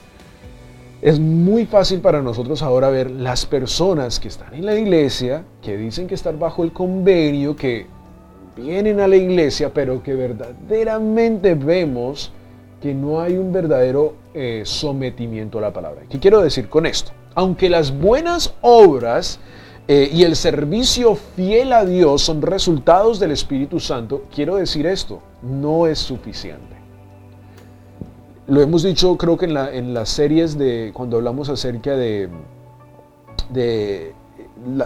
es 1.02 1.20
muy 1.20 1.66
fácil 1.66 2.00
para 2.00 2.22
nosotros 2.22 2.62
ahora 2.62 2.90
ver 2.90 3.12
las 3.12 3.46
personas 3.46 4.22
que 4.22 4.30
están 4.30 4.54
en 4.54 4.66
la 4.66 4.76
iglesia, 4.76 5.44
que 5.62 5.76
dicen 5.76 6.08
que 6.08 6.16
están 6.16 6.40
bajo 6.40 6.64
el 6.64 6.72
convenio, 6.72 7.58
que 7.58 7.88
vienen 8.56 9.02
a 9.02 9.08
la 9.08 9.18
iglesia, 9.18 9.74
pero 9.74 10.02
que 10.02 10.14
verdaderamente 10.14 11.56
vemos 11.56 12.32
que 12.82 12.94
no 12.94 13.20
hay 13.20 13.36
un 13.36 13.52
verdadero 13.52 14.14
eh, 14.34 14.64
sometimiento 14.66 15.58
a 15.58 15.62
la 15.62 15.74
palabra. 15.74 16.04
¿Qué 16.10 16.20
quiero 16.20 16.42
decir 16.42 16.70
con 16.70 16.86
esto? 16.86 17.12
Aunque 17.36 17.70
las 17.70 17.98
buenas 17.98 18.54
obras 18.62 19.40
eh, 19.88 20.10
y 20.14 20.24
el 20.24 20.36
servicio 20.38 21.16
fiel 21.16 21.74
a 21.74 21.84
Dios 21.86 22.22
son 22.22 22.42
resultados 22.42 23.20
del 23.20 23.32
Espíritu 23.32 23.82
Santo, 23.82 24.24
quiero 24.34 24.56
decir 24.56 24.86
esto, 24.86 25.22
no 25.42 25.88
es 25.88 26.00
suficiente. 26.00 26.74
Lo 28.48 28.62
hemos 28.62 28.84
dicho 28.84 29.18
creo 29.18 29.38
que 29.38 29.46
en, 29.46 29.94
las 29.94 30.10
series 30.10 30.58
de 30.58 30.92
cuando 30.94 31.18
hablamos 31.18 31.50
acerca 31.50 31.98
de, 31.98 32.30
de 33.50 34.14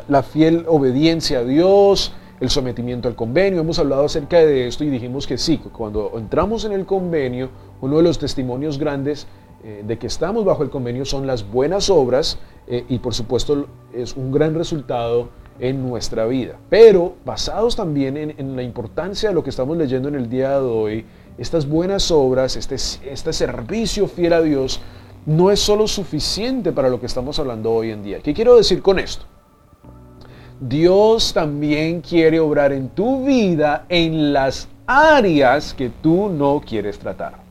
la, 0.08 0.24
fiel 0.24 0.66
obediencia 0.68 1.40
a 1.40 1.44
Dios, 1.44 2.14
el 2.40 2.50
sometimiento 2.50 3.08
al 3.08 3.16
convenio, 3.16 3.62
hemos 3.62 3.78
hablado 3.80 4.06
acerca 4.06 4.38
de 4.38 4.68
esto 4.68 4.84
y 4.84 4.90
dijimos 4.90 5.28
que 5.28 5.38
sí, 5.38 5.58
cuando 5.58 6.14
entramos 6.18 6.66
en 6.66 6.72
el 6.72 6.86
convenio, 6.86 7.50
uno 7.82 7.98
de 7.98 8.04
los 8.04 8.18
testimonios 8.18 8.78
grandes 8.80 9.28
eh, 9.64 9.84
de 9.86 9.98
que 9.98 10.08
estamos 10.08 10.46
bajo 10.46 10.64
el 10.64 10.70
convenio 10.70 11.06
son 11.06 11.28
las 11.28 11.50
buenas 11.50 11.90
obras 11.90 12.38
eh, 12.68 12.86
y 12.90 13.00
por 13.00 13.14
supuesto 13.14 13.68
es 13.94 14.16
un 14.16 14.32
gran 14.32 14.56
resultado 14.56 15.30
en 15.60 15.88
nuestra 15.88 16.26
vida. 16.26 16.58
Pero 16.70 17.16
basados 17.26 17.76
también 17.76 18.18
en, 18.18 18.36
en 18.38 18.56
la 18.56 18.64
importancia 18.64 19.30
de 19.30 19.36
lo 19.36 19.44
que 19.44 19.50
estamos 19.50 19.78
leyendo 19.78 20.10
en 20.10 20.16
el 20.16 20.30
día 20.30 20.60
de 20.60 20.66
hoy, 20.66 21.06
estas 21.38 21.68
buenas 21.68 22.12
obras, 22.12 22.56
este, 22.56 22.76
este 22.76 23.34
servicio 23.34 24.08
fiel 24.08 24.34
a 24.34 24.42
Dios, 24.42 24.82
no 25.26 25.52
es 25.52 25.60
solo 25.60 25.88
suficiente 25.88 26.72
para 26.72 26.90
lo 26.90 27.00
que 27.00 27.06
estamos 27.06 27.38
hablando 27.38 27.72
hoy 27.72 27.92
en 27.92 28.04
día. 28.04 28.20
¿Qué 28.22 28.34
quiero 28.34 28.56
decir 28.56 28.82
con 28.82 28.98
esto? 28.98 29.26
Dios 30.60 31.34
también 31.34 32.02
quiere 32.02 32.40
obrar 32.40 32.72
en 32.74 32.90
tu 32.90 33.26
vida 33.26 33.86
en 33.90 34.34
las 34.34 34.68
áreas 34.88 35.74
que 35.74 35.90
tú 36.02 36.30
no 36.30 36.62
quieres 36.66 36.98
tratar. 36.98 37.47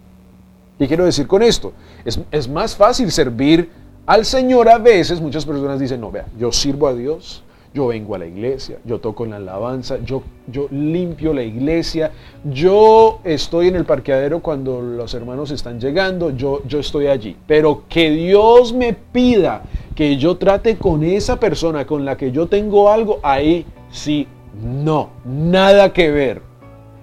¿Qué 0.79 0.87
quiero 0.87 1.05
decir 1.05 1.27
con 1.27 1.43
esto? 1.43 1.73
Es, 2.05 2.21
es 2.31 2.49
más 2.49 2.77
fácil 2.77 3.11
servir 3.11 3.71
al 4.05 4.25
Señor 4.25 4.69
a 4.69 4.79
veces. 4.79 5.21
Muchas 5.21 5.45
personas 5.45 5.81
dicen, 5.81 6.01
no, 6.01 6.11
vea, 6.11 6.27
yo 6.39 6.53
sirvo 6.53 6.87
a 6.87 6.95
Dios, 6.95 7.43
yo 7.77 7.89
vengo 7.89 8.15
a 8.15 8.19
la 8.19 8.27
iglesia, 8.27 8.79
yo 8.85 9.01
toco 9.01 9.25
en 9.25 9.33
la 9.33 9.37
alabanza, 9.37 9.99
yo, 10.03 10.23
yo 10.47 10.67
limpio 10.71 11.35
la 11.35 11.43
iglesia, 11.43 12.11
yo 12.45 13.21
estoy 13.23 13.69
en 13.69 13.77
el 13.77 13.85
parqueadero 13.85 14.41
cuando 14.41 14.81
los 14.81 15.13
hermanos 15.13 15.51
están 15.51 15.79
llegando, 15.79 16.31
yo, 16.31 16.63
yo 16.67 16.79
estoy 16.79 17.09
allí. 17.09 17.37
Pero 17.47 17.85
que 17.89 18.11
Dios 18.11 18.73
me 18.73 18.95
pida 18.95 19.63
que 19.95 20.17
yo 20.17 20.39
trate 20.39 20.77
con 20.77 21.05
esa 21.05 21.39
persona 21.39 21.87
con 21.87 22.05
la 22.05 22.17
que 22.17 22.33
yo 22.33 22.47
tengo 22.47 22.91
algo, 22.91 23.21
ahí 23.23 23.67
sí, 23.91 24.27
no, 24.63 25.11
nada 25.25 25.93
que 25.93 26.11
ver. 26.11 26.46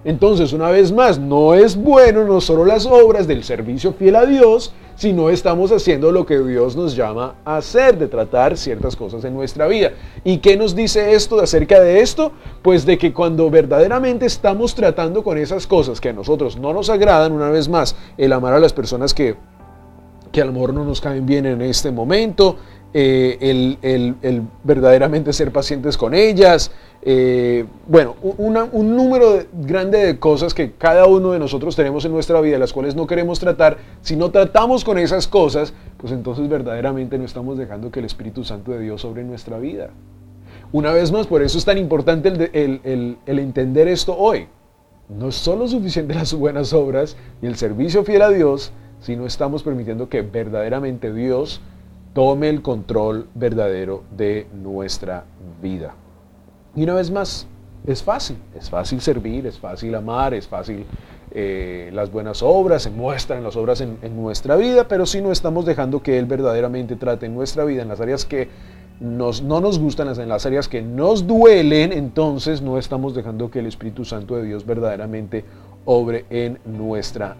Entonces, 0.04 0.52
una 0.52 0.70
vez 0.70 0.92
más, 0.92 1.18
no 1.18 1.54
es 1.54 1.76
bueno 1.76 2.24
no 2.24 2.40
solo 2.40 2.64
las 2.64 2.84
obras 2.84 3.26
del 3.26 3.42
servicio 3.42 3.94
fiel 3.94 4.16
a 4.16 4.26
Dios, 4.26 4.72
si 4.96 5.12
no 5.12 5.30
estamos 5.30 5.72
haciendo 5.72 6.12
lo 6.12 6.24
que 6.26 6.38
Dios 6.38 6.76
nos 6.76 6.94
llama 6.94 7.36
a 7.44 7.56
hacer, 7.56 7.98
de 7.98 8.06
tratar 8.06 8.56
ciertas 8.56 8.94
cosas 8.96 9.24
en 9.24 9.34
nuestra 9.34 9.66
vida. 9.66 9.92
¿Y 10.22 10.38
qué 10.38 10.56
nos 10.56 10.76
dice 10.76 11.14
esto 11.14 11.40
acerca 11.40 11.80
de 11.80 12.00
esto? 12.00 12.32
Pues 12.62 12.86
de 12.86 12.98
que 12.98 13.12
cuando 13.12 13.50
verdaderamente 13.50 14.26
estamos 14.26 14.74
tratando 14.74 15.24
con 15.24 15.38
esas 15.38 15.66
cosas 15.66 16.00
que 16.00 16.10
a 16.10 16.12
nosotros 16.12 16.58
no 16.58 16.72
nos 16.72 16.90
agradan, 16.90 17.32
una 17.32 17.50
vez 17.50 17.68
más, 17.68 17.96
el 18.16 18.32
amar 18.32 18.54
a 18.54 18.60
las 18.60 18.72
personas 18.72 19.14
que, 19.14 19.36
que 20.30 20.42
a 20.42 20.44
lo 20.44 20.52
mejor 20.52 20.74
no 20.74 20.84
nos 20.84 21.00
caen 21.00 21.26
bien 21.26 21.46
en 21.46 21.62
este 21.62 21.90
momento, 21.90 22.56
eh, 22.96 23.76
el, 23.82 24.46
verdaderamente 24.62 25.32
ser 25.32 25.50
pacientes 25.50 25.96
con 25.96 26.14
ellas, 26.14 26.70
eh, 27.02 27.64
bueno, 27.88 28.14
un 28.22 28.96
número 28.96 29.40
grande 29.52 29.98
de 29.98 30.18
cosas 30.20 30.54
que 30.54 30.74
cada 30.74 31.06
uno 31.06 31.32
de 31.32 31.40
nosotros 31.40 31.74
tenemos 31.74 32.04
en 32.04 32.12
nuestra 32.12 32.40
vida, 32.40 32.56
las 32.56 32.72
cuales 32.72 32.94
no 32.94 33.08
queremos 33.08 33.40
tratar, 33.40 33.78
si 34.00 34.14
no 34.14 34.30
tratamos 34.30 34.84
con 34.84 34.96
esas 34.96 35.26
cosas, 35.26 35.74
pues 35.96 36.12
entonces 36.12 36.48
verdaderamente 36.48 37.18
no 37.18 37.24
estamos 37.24 37.58
dejando 37.58 37.90
que 37.90 37.98
el 37.98 38.06
Espíritu 38.06 38.44
Santo 38.44 38.70
de 38.70 38.78
Dios 38.78 39.00
sobre 39.00 39.24
nuestra 39.24 39.58
vida. 39.58 39.90
Una 40.70 40.92
vez 40.92 41.10
más, 41.10 41.26
por 41.26 41.42
eso 41.42 41.58
es 41.58 41.64
tan 41.64 41.78
importante 41.78 42.28
el, 42.28 43.18
el 43.26 43.38
entender 43.40 43.88
esto 43.88 44.16
hoy. 44.16 44.46
No 45.08 45.30
es 45.30 45.34
solo 45.34 45.66
suficiente 45.66 46.14
las 46.14 46.32
buenas 46.32 46.72
obras 46.72 47.16
y 47.42 47.46
el 47.46 47.56
servicio 47.56 48.04
fiel 48.04 48.22
a 48.22 48.30
Dios, 48.30 48.70
sino 49.00 49.26
estamos 49.26 49.64
permitiendo 49.64 50.08
que 50.08 50.22
verdaderamente 50.22 51.12
Dios 51.12 51.60
tome 52.14 52.48
el 52.48 52.62
control 52.62 53.26
verdadero 53.34 54.04
de 54.16 54.46
nuestra 54.54 55.24
vida. 55.60 55.94
Y 56.74 56.84
una 56.84 56.94
vez 56.94 57.10
más, 57.10 57.46
es 57.86 58.02
fácil, 58.02 58.38
es 58.58 58.70
fácil 58.70 59.00
servir, 59.00 59.46
es 59.46 59.58
fácil 59.58 59.94
amar, 59.94 60.32
es 60.32 60.48
fácil 60.48 60.86
eh, 61.32 61.90
las 61.92 62.10
buenas 62.10 62.42
obras, 62.42 62.84
se 62.84 62.90
muestran 62.90 63.42
las 63.42 63.56
obras 63.56 63.80
en, 63.80 63.98
nuestra 64.16 64.56
vida, 64.56 64.88
pero 64.88 65.04
si 65.04 65.20
no 65.20 65.32
estamos 65.32 65.66
dejando 65.66 66.02
que 66.02 66.18
Él 66.18 66.26
verdaderamente 66.26 66.96
trate 66.96 67.26
en 67.26 67.34
nuestra 67.34 67.64
vida, 67.64 67.82
en 67.82 67.88
las 67.88 68.00
áreas 68.00 68.24
que 68.24 68.48
nos, 69.00 69.42
no 69.42 69.60
nos 69.60 69.78
gustan, 69.78 70.08
en 70.08 70.28
las 70.28 70.46
áreas 70.46 70.68
que 70.68 70.80
nos 70.80 71.26
duelen, 71.26 71.92
entonces 71.92 72.62
no 72.62 72.78
estamos 72.78 73.14
dejando 73.14 73.50
que 73.50 73.58
el 73.58 73.66
Espíritu 73.66 74.04
Santo 74.04 74.36
de 74.36 74.44
Dios 74.44 74.64
verdaderamente 74.64 75.44
obre 75.84 76.24
en 76.30 76.58
nuestra 76.64 77.36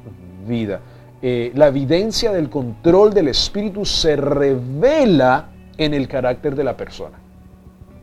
vida. 0.47 0.81
Eh, 1.27 1.53
la 1.55 1.69
evidencia 1.69 2.33
del 2.33 2.51
control 2.51 3.15
del 3.15 3.29
espíritu 3.29 3.87
se 3.87 4.15
revela 4.15 5.49
en 5.79 5.95
el 5.95 6.07
carácter 6.07 6.55
de 6.55 6.65
la 6.65 6.77
persona. 6.77 7.19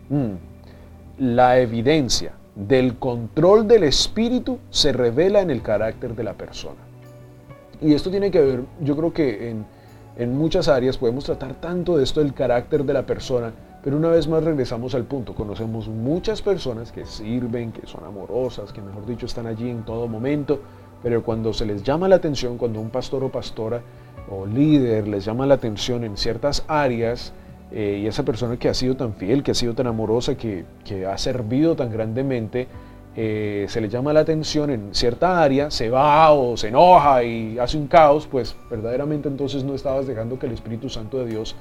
Mm. 0.09 0.31
La 1.19 1.59
evidencia 1.59 2.31
del 2.55 2.97
control 2.97 3.67
del 3.67 3.83
espíritu 3.83 4.57
se 4.71 4.91
revela 4.91 5.41
en 5.41 5.51
el 5.51 5.61
carácter 5.61 6.15
de 6.15 6.23
la 6.23 6.33
persona. 6.33 6.79
Y 7.79 7.93
esto 7.93 8.09
tiene 8.09 8.31
que 8.31 8.41
ver, 8.41 8.63
yo 8.79 8.97
creo 8.97 9.13
que 9.13 9.51
en, 9.51 9.67
en 10.17 10.35
muchas 10.35 10.67
áreas 10.67 10.97
podemos 10.97 11.23
tratar 11.23 11.53
tanto 11.61 11.97
de 11.97 12.05
esto 12.05 12.21
del 12.21 12.33
carácter 12.33 12.83
de 12.83 12.93
la 12.93 13.05
persona, 13.05 13.53
pero 13.83 13.97
una 13.97 14.09
vez 14.09 14.27
más 14.27 14.43
regresamos 14.43 14.95
al 14.95 15.03
punto. 15.03 15.35
Conocemos 15.35 15.87
muchas 15.87 16.41
personas 16.41 16.91
que 16.91 17.05
sirven, 17.05 17.71
que 17.71 17.85
son 17.85 18.03
amorosas, 18.03 18.73
que 18.73 18.81
mejor 18.81 19.05
dicho 19.05 19.27
están 19.27 19.45
allí 19.45 19.69
en 19.69 19.85
todo 19.85 20.07
momento, 20.07 20.61
pero 21.03 21.23
cuando 21.23 21.53
se 21.53 21.65
les 21.65 21.83
llama 21.83 22.07
la 22.07 22.17
atención, 22.17 22.57
cuando 22.57 22.79
un 22.79 22.89
pastor 22.89 23.23
o 23.23 23.29
pastora 23.29 23.81
o 24.29 24.45
líder 24.45 25.07
les 25.07 25.25
llama 25.25 25.45
la 25.45 25.55
atención 25.55 26.03
en 26.03 26.17
ciertas 26.17 26.63
áreas, 26.67 27.33
eh, 27.71 28.01
y 28.03 28.07
esa 28.07 28.23
persona 28.23 28.57
que 28.57 28.67
ha 28.67 28.73
sido 28.73 28.95
tan 28.95 29.13
fiel, 29.13 29.43
que 29.43 29.51
ha 29.51 29.55
sido 29.55 29.73
tan 29.73 29.87
amorosa, 29.87 30.35
que, 30.35 30.65
ha 31.05 31.17
servido 31.17 31.75
tan 31.75 31.91
grandemente, 31.91 32.67
eh, 33.15 33.65
se 33.69 33.81
le 33.81 33.89
llama 33.89 34.13
la 34.13 34.21
atención 34.21 34.69
en 34.69 34.93
cierta 34.93 35.41
área, 35.41 35.71
se 35.71 35.89
va 35.89 36.31
o 36.31 36.55
se 36.57 36.67
enoja 36.67 37.23
y 37.23 37.57
hace 37.59 37.77
un 37.77 37.87
caos, 37.87 38.27
pues 38.29 38.55
verdaderamente 38.69 39.27
entonces 39.29 39.63
no 39.63 39.73
estabas 39.73 40.05
dejando 40.07 40.37
que 40.37 40.47
el 40.47 40.53
Espíritu 40.53 40.89
Santo 40.89 41.19
de 41.19 41.27
Dios 41.27 41.55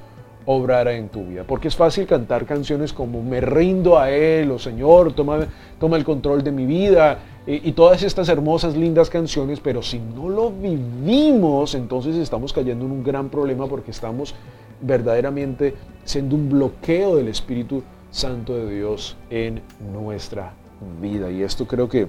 obrara 0.47 0.93
en 0.93 1.09
tu 1.09 1.25
vida. 1.25 1.45
Porque 1.47 1.69
es 1.69 1.77
fácil 1.77 2.07
cantar 2.07 2.45
canciones 2.45 2.93
como 2.93 3.23
Me 3.23 3.41
rindo 3.41 3.99
a 3.99 4.11
Él 4.11 4.51
o 4.51 4.59
Señor, 4.59 5.13
toma, 5.13 5.47
toma 5.79 5.97
el 5.97 6.05
control 6.05 6.43
de 6.43 6.53
mi 6.53 6.67
vida, 6.67 7.19
y 7.53 7.73
todas 7.73 8.03
estas 8.03 8.29
hermosas, 8.29 8.77
lindas 8.77 9.11
canciones, 9.11 9.61
pero 9.61 9.83
si 9.83 9.99
no 9.99 10.29
lo 10.29 10.51
vivimos, 10.51 11.75
entonces 11.75 12.17
estamos 12.17 12.53
cayendo 12.53 12.85
en 12.85 12.93
un 12.93 13.03
gran 13.03 13.29
problema 13.29 13.67
porque 13.67 13.91
estamos 13.91 14.35
verdaderamente 14.81 15.75
siendo 16.05 16.37
un 16.37 16.49
bloqueo 16.49 17.17
del 17.17 17.29
Espíritu 17.29 17.83
Santo 18.11 18.55
de 18.55 18.75
Dios 18.77 19.17
en 19.31 19.63
nuestra 19.93 20.53
vida. 21.01 21.31
Y 21.31 21.43
esto 21.43 21.67
creo 21.67 21.89
que 21.89 22.09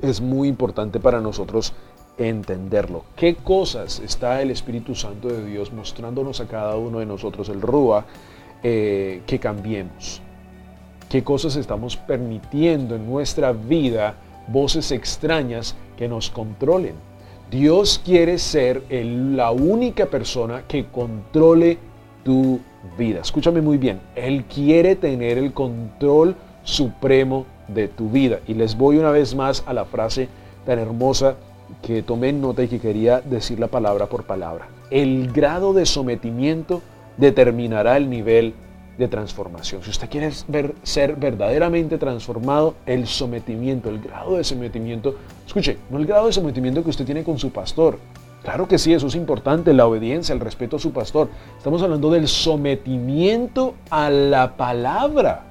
es 0.00 0.20
muy 0.20 0.48
importante 0.48 1.00
para 1.00 1.20
nosotros 1.20 1.72
entenderlo. 2.18 3.04
¿Qué 3.16 3.36
cosas 3.36 4.00
está 4.00 4.42
el 4.42 4.50
Espíritu 4.50 4.94
Santo 4.94 5.28
de 5.28 5.44
Dios 5.44 5.72
mostrándonos 5.72 6.40
a 6.40 6.46
cada 6.46 6.76
uno 6.76 6.98
de 6.98 7.06
nosotros, 7.06 7.48
el 7.48 7.62
Rúa, 7.62 8.04
eh, 8.62 9.22
que 9.26 9.38
cambiemos? 9.38 10.20
¿Qué 11.08 11.22
cosas 11.22 11.56
estamos 11.56 11.96
permitiendo 11.96 12.96
en 12.96 13.06
nuestra 13.06 13.52
vida? 13.52 14.16
Voces 14.48 14.92
extrañas 14.92 15.74
que 15.96 16.08
nos 16.08 16.30
controlen. 16.30 16.94
Dios 17.50 18.00
quiere 18.02 18.38
ser 18.38 18.82
la 18.90 19.50
única 19.50 20.06
persona 20.06 20.62
que 20.66 20.86
controle 20.86 21.78
tu 22.24 22.60
vida. 22.96 23.20
Escúchame 23.20 23.60
muy 23.60 23.76
bien, 23.76 24.00
Él 24.14 24.44
quiere 24.44 24.96
tener 24.96 25.38
el 25.38 25.52
control 25.52 26.34
supremo 26.64 27.46
de 27.68 27.88
tu 27.88 28.08
vida. 28.08 28.40
Y 28.46 28.54
les 28.54 28.76
voy 28.76 28.98
una 28.98 29.10
vez 29.10 29.34
más 29.34 29.64
a 29.66 29.72
la 29.72 29.84
frase 29.84 30.28
tan 30.64 30.78
hermosa 30.78 31.36
que 31.82 32.02
tomé 32.02 32.30
en 32.30 32.40
nota 32.40 32.62
y 32.62 32.68
que 32.68 32.80
quería 32.80 33.20
decir 33.20 33.58
la 33.58 33.68
palabra 33.68 34.06
por 34.06 34.24
palabra. 34.24 34.68
El 34.90 35.32
grado 35.32 35.72
de 35.72 35.86
sometimiento 35.86 36.82
determinará 37.16 37.96
el 37.96 38.08
nivel 38.10 38.54
de 38.98 39.08
transformación. 39.08 39.82
Si 39.82 39.90
usted 39.90 40.08
quiere 40.08 40.30
ver, 40.48 40.74
ser 40.82 41.16
verdaderamente 41.16 41.98
transformado, 41.98 42.74
el 42.86 43.06
sometimiento, 43.06 43.88
el 43.88 44.00
grado 44.00 44.36
de 44.36 44.44
sometimiento, 44.44 45.16
escuche, 45.46 45.78
no 45.90 45.98
el 45.98 46.06
grado 46.06 46.26
de 46.26 46.32
sometimiento 46.32 46.82
que 46.82 46.90
usted 46.90 47.04
tiene 47.04 47.24
con 47.24 47.38
su 47.38 47.50
pastor, 47.50 47.98
Claro 48.42 48.66
que 48.66 48.76
sí, 48.76 48.92
eso 48.92 49.06
es 49.06 49.14
importante, 49.14 49.72
la 49.72 49.86
obediencia, 49.86 50.32
el 50.32 50.40
respeto 50.40 50.76
a 50.76 50.80
su 50.80 50.92
pastor. 50.92 51.28
Estamos 51.56 51.80
hablando 51.80 52.10
del 52.10 52.26
sometimiento 52.26 53.74
a 53.88 54.10
la 54.10 54.56
palabra. 54.56 55.44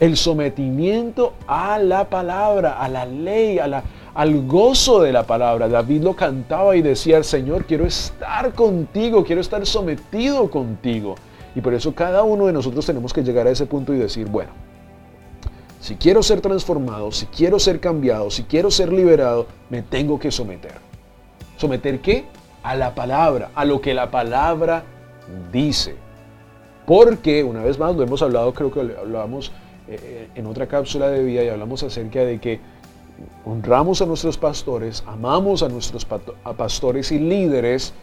El 0.00 0.16
sometimiento 0.16 1.34
a 1.46 1.78
la 1.78 2.08
palabra, 2.08 2.80
a 2.80 2.88
la 2.88 3.04
ley, 3.04 3.58
a 3.58 3.66
la, 3.66 3.82
al 4.14 4.46
gozo 4.46 5.02
de 5.02 5.12
la 5.12 5.24
palabra. 5.24 5.68
David 5.68 6.04
lo 6.04 6.16
cantaba 6.16 6.74
y 6.74 6.80
decía, 6.80 7.22
Señor, 7.22 7.66
quiero 7.66 7.84
estar 7.84 8.54
contigo, 8.54 9.22
quiero 9.22 9.42
estar 9.42 9.66
sometido 9.66 10.50
contigo. 10.50 11.16
Y 11.58 11.60
por 11.60 11.74
eso 11.74 11.92
cada 11.92 12.22
uno 12.22 12.46
de 12.46 12.52
nosotros 12.52 12.86
tenemos 12.86 13.12
que 13.12 13.24
llegar 13.24 13.48
a 13.48 13.50
ese 13.50 13.66
punto 13.66 13.92
y 13.92 13.96
decir, 13.96 14.28
bueno, 14.28 14.52
si 15.80 15.96
quiero 15.96 16.22
ser 16.22 16.40
transformado, 16.40 17.10
si 17.10 17.26
quiero 17.26 17.58
ser 17.58 17.80
cambiado, 17.80 18.30
si 18.30 18.44
quiero 18.44 18.70
ser 18.70 18.92
liberado, 18.92 19.48
me 19.68 19.82
tengo 19.82 20.20
que 20.20 20.30
someter. 20.30 20.74
¿Someter 21.56 21.98
qué? 21.98 22.26
A 22.62 22.76
la 22.76 22.94
palabra, 22.94 23.50
a 23.56 23.64
lo 23.64 23.80
que 23.80 23.92
la 23.92 24.08
palabra 24.08 24.84
dice. 25.50 25.96
Porque, 26.86 27.42
una 27.42 27.64
vez 27.64 27.76
más, 27.76 27.96
lo 27.96 28.04
hemos 28.04 28.22
hablado, 28.22 28.54
creo 28.54 28.70
que 28.70 28.84
lo 28.84 29.00
hablábamos 29.00 29.50
eh, 29.88 30.28
en 30.36 30.46
otra 30.46 30.68
cápsula 30.68 31.08
de 31.08 31.24
vida 31.24 31.42
y 31.42 31.48
hablamos 31.48 31.82
acerca 31.82 32.20
de 32.20 32.38
que 32.38 32.60
honramos 33.44 34.00
a 34.00 34.06
nuestros 34.06 34.38
pastores, 34.38 35.02
amamos 35.08 35.64
a 35.64 35.68
nuestros 35.68 36.04
pastores 36.04 37.10
y 37.10 37.18
líderes, 37.18 37.94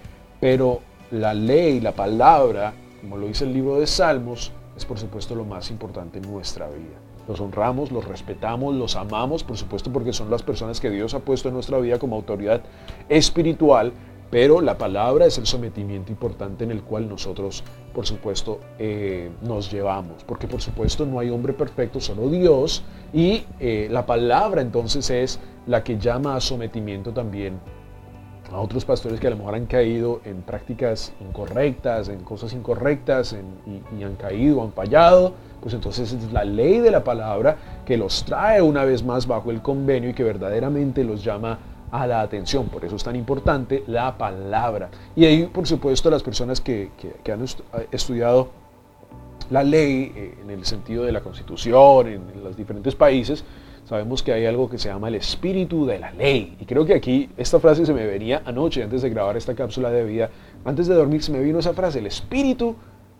pero 0.42 0.82
la 1.10 1.34
ley, 1.34 1.80
la 1.80 1.94
palabra, 1.94 2.74
como 3.06 3.18
lo 3.18 3.28
dice 3.28 3.44
el 3.44 3.54
libro 3.54 3.80
de 3.80 3.86
Salmos, 3.86 4.52
es 4.76 4.84
por 4.84 4.98
supuesto 4.98 5.36
lo 5.36 5.46
más 5.46 5.70
importante 5.70 6.18
en 6.18 6.32
nuestra 6.32 6.68
vida. 6.68 6.98
Los 7.28 7.40
honramos, 7.40 7.92
los 7.92 8.04
respetamos, 8.04 8.74
los 8.74 8.96
amamos, 8.96 9.44
por 9.44 9.58
supuesto 9.58 9.94
porque 9.94 10.12
son 10.12 10.32
las 10.32 10.42
personas 10.42 10.80
que 10.80 10.90
Dios 10.90 11.14
ha 11.14 11.20
puesto 11.20 11.50
en 11.50 11.54
nuestra 11.54 11.78
vida 11.78 12.00
como 12.00 12.16
autoridad 12.16 12.62
espiritual, 13.08 13.94
pero 14.32 14.60
la 14.60 14.80
palabra 14.80 15.28
es 15.28 15.38
el 15.38 15.46
sometimiento 15.46 16.12
importante 16.12 16.64
en 16.64 16.72
el 16.72 16.82
cual 16.82 17.08
nosotros, 17.08 17.64
por 17.94 18.08
supuesto, 18.08 18.60
eh, 18.80 19.30
nos 19.44 19.72
llevamos. 19.72 20.24
Porque 20.24 20.48
por 20.48 20.62
supuesto 20.62 21.06
no 21.06 21.20
hay 21.20 21.30
hombre 21.30 21.54
perfecto, 21.54 22.02
solo 22.02 22.28
Dios. 22.30 22.84
Y 23.14 23.44
eh, 23.60 23.88
la 23.92 24.08
palabra 24.08 24.64
entonces 24.64 25.12
es 25.12 25.40
la 25.68 25.84
que 25.84 26.00
llama 26.00 26.36
a 26.36 26.42
sometimiento 26.42 27.14
también 27.14 27.60
a 28.52 28.60
otros 28.60 28.86
pastores 28.86 29.20
que 29.20 29.28
a 29.28 29.32
lo 29.32 29.38
mejor 29.38 29.56
han 29.56 29.66
caído 29.66 30.22
en 30.24 30.42
prácticas 30.42 31.14
incorrectas, 31.20 32.10
en 32.10 32.20
cosas 32.24 32.54
incorrectas 32.54 33.36
y, 33.66 34.04
han 34.04 34.16
caído, 34.16 34.62
han 34.62 34.72
fallado 34.72 35.34
pues 35.66 35.74
entonces 35.74 36.14
es 36.14 36.32
la 36.32 36.44
ley 36.44 36.78
de 36.78 36.92
la 36.92 37.04
palabra 37.04 37.58
que 37.88 37.98
los 37.98 38.24
trae 38.24 38.62
una 38.62 38.86
vez 38.86 39.04
más 39.04 39.26
bajo 39.26 39.50
el 39.50 39.64
convenio 39.64 40.12
y 40.12 40.14
que 40.14 40.24
verdaderamente 40.24 41.04
los 41.04 41.24
llama 41.24 41.58
a 41.92 42.06
la 42.06 42.22
atención. 42.22 42.68
Por 42.68 42.86
eso 42.86 42.96
es 42.96 43.04
tan 43.04 43.16
importante 43.16 43.84
la 43.88 44.16
palabra. 44.16 44.90
Y 45.16 45.26
ahí, 45.26 45.48
por 45.48 45.66
supuesto, 45.66 46.12
las 46.12 46.22
personas 46.22 46.62
que, 46.62 46.92
han 47.34 47.44
estudiado 47.92 48.50
la 49.50 49.64
ley 49.64 50.14
eh, 50.16 50.38
en 50.44 50.52
el 50.52 50.66
sentido 50.66 51.04
de 51.04 51.12
la 51.12 51.22
constitución, 51.22 52.08
en, 52.10 52.44
los 52.44 52.56
diferentes 52.56 52.94
países, 52.94 53.44
sabemos 53.86 54.22
que 54.22 54.34
hay 54.34 54.46
algo 54.46 54.70
que 54.70 54.78
se 54.78 54.90
llama 54.90 55.08
el 55.08 55.16
espíritu 55.16 55.86
de 55.86 56.00
la 56.00 56.12
ley. 56.12 56.58
Y 56.60 56.66
creo 56.66 56.86
que 56.86 56.96
aquí 56.96 57.30
esta 57.38 57.60
frase 57.60 57.86
se 57.86 57.94
me 57.94 58.06
venía 58.06 58.42
anoche 58.46 58.84
antes 58.84 59.02
de 59.02 59.10
grabar 59.10 59.38
esta 59.38 59.56
cápsula 59.56 59.90
de 59.90 60.04
vida. 60.04 60.30
Antes 60.66 60.88
de 60.88 60.96
dormir 60.96 61.24
se 61.24 61.32
me 61.32 61.40
vino 61.40 61.60
esa 61.60 61.74
frase, 61.74 62.00
el 62.00 62.08
espíritu 62.08 62.76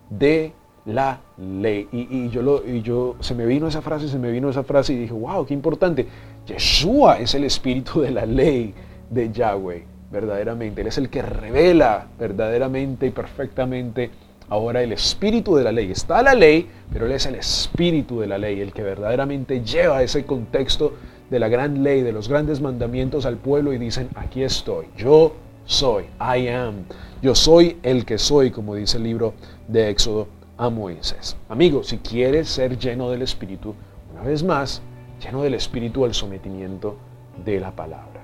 de 0.10 0.54
la 0.86 1.20
ley. 1.38 1.88
Y, 1.92 2.30
yo 2.30 2.42
lo, 2.42 2.66
y 2.66 2.82
yo 2.82 3.16
se 3.20 3.36
me 3.36 3.46
vino 3.46 3.68
esa 3.68 3.82
frase, 3.82 4.08
se 4.08 4.20
me 4.20 4.32
vino 4.32 4.50
esa 4.50 4.64
frase 4.64 4.94
y 4.94 4.98
dije, 4.98 5.14
wow, 5.14 5.46
qué 5.46 5.54
importante. 5.54 6.08
Yeshua 6.46 7.20
es 7.20 7.34
el 7.36 7.44
espíritu 7.44 8.02
de 8.02 8.12
la 8.12 8.26
ley 8.26 8.74
de 9.10 9.32
Yahweh, 9.32 9.86
verdaderamente. 10.12 10.82
Él 10.82 10.88
es 10.88 10.98
el 10.98 11.10
que 11.10 11.22
revela 11.22 12.08
verdaderamente 12.20 13.08
y 13.08 13.12
perfectamente 13.12 14.10
ahora 14.50 14.82
el 14.82 14.92
espíritu 14.92 15.56
de 15.56 15.64
la 15.64 15.72
ley. 15.72 15.92
Está 15.92 16.22
la 16.22 16.34
ley, 16.34 16.68
pero 16.92 17.06
Él 17.06 17.12
es 17.14 17.26
el 17.26 17.36
espíritu 17.36 18.20
de 18.20 18.28
la 18.28 18.38
ley, 18.38 18.62
el 18.62 18.74
que 18.74 18.84
verdaderamente 18.84 19.64
lleva 19.64 20.04
ese 20.04 20.26
contexto 20.26 20.94
de 21.30 21.40
la 21.40 21.48
gran 21.48 21.84
ley, 21.84 22.02
de 22.02 22.12
los 22.12 22.30
grandes 22.30 22.62
mandamientos 22.62 23.26
al 23.26 23.38
pueblo 23.38 23.74
y 23.74 23.78
dicen, 23.78 24.10
aquí 24.16 24.44
estoy, 24.44 24.88
yo 24.98 25.34
soy, 25.66 26.06
I 26.20 26.48
am, 26.50 26.86
yo 27.22 27.34
soy 27.34 27.78
el 27.82 28.06
que 28.06 28.18
soy, 28.18 28.52
como 28.52 28.76
dice 28.76 28.98
el 28.98 29.04
libro 29.04 29.34
de 29.68 29.90
Éxodo 29.90 30.28
a 30.58 30.70
Moisés. 30.70 31.36
Amigo, 31.50 31.84
si 31.84 31.98
quieres 31.98 32.48
ser 32.48 32.78
lleno 32.78 33.10
del 33.10 33.24
Espíritu, 33.24 33.74
una 34.14 34.22
vez 34.22 34.44
más, 34.44 34.82
lleno 35.24 35.42
del 35.42 35.56
Espíritu 35.56 36.06
al 36.06 36.14
sometimiento 36.14 36.96
de 37.44 37.60
la 37.60 37.72
palabra. 37.72 38.24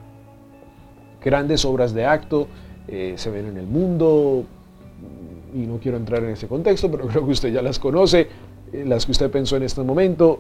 Grandes 1.24 1.66
obras 1.66 1.94
de 1.94 2.06
acto 2.06 2.48
eh, 2.88 3.14
se 3.18 3.30
ven 3.30 3.48
en 3.48 3.58
el 3.58 3.68
mundo, 3.68 4.46
y 5.54 5.60
no 5.60 5.78
quiero 5.80 5.98
entrar 5.98 6.24
en 6.24 6.32
ese 6.32 6.48
contexto, 6.48 6.90
pero 6.90 7.08
creo 7.10 7.26
que 7.26 7.32
usted 7.32 7.52
ya 7.52 7.62
las 7.62 7.80
conoce, 7.80 8.28
eh, 8.74 8.84
las 8.86 9.06
que 9.06 9.12
usted 9.12 9.30
pensó 9.30 9.58
en 9.58 9.64
este 9.64 9.82
momento, 9.82 10.40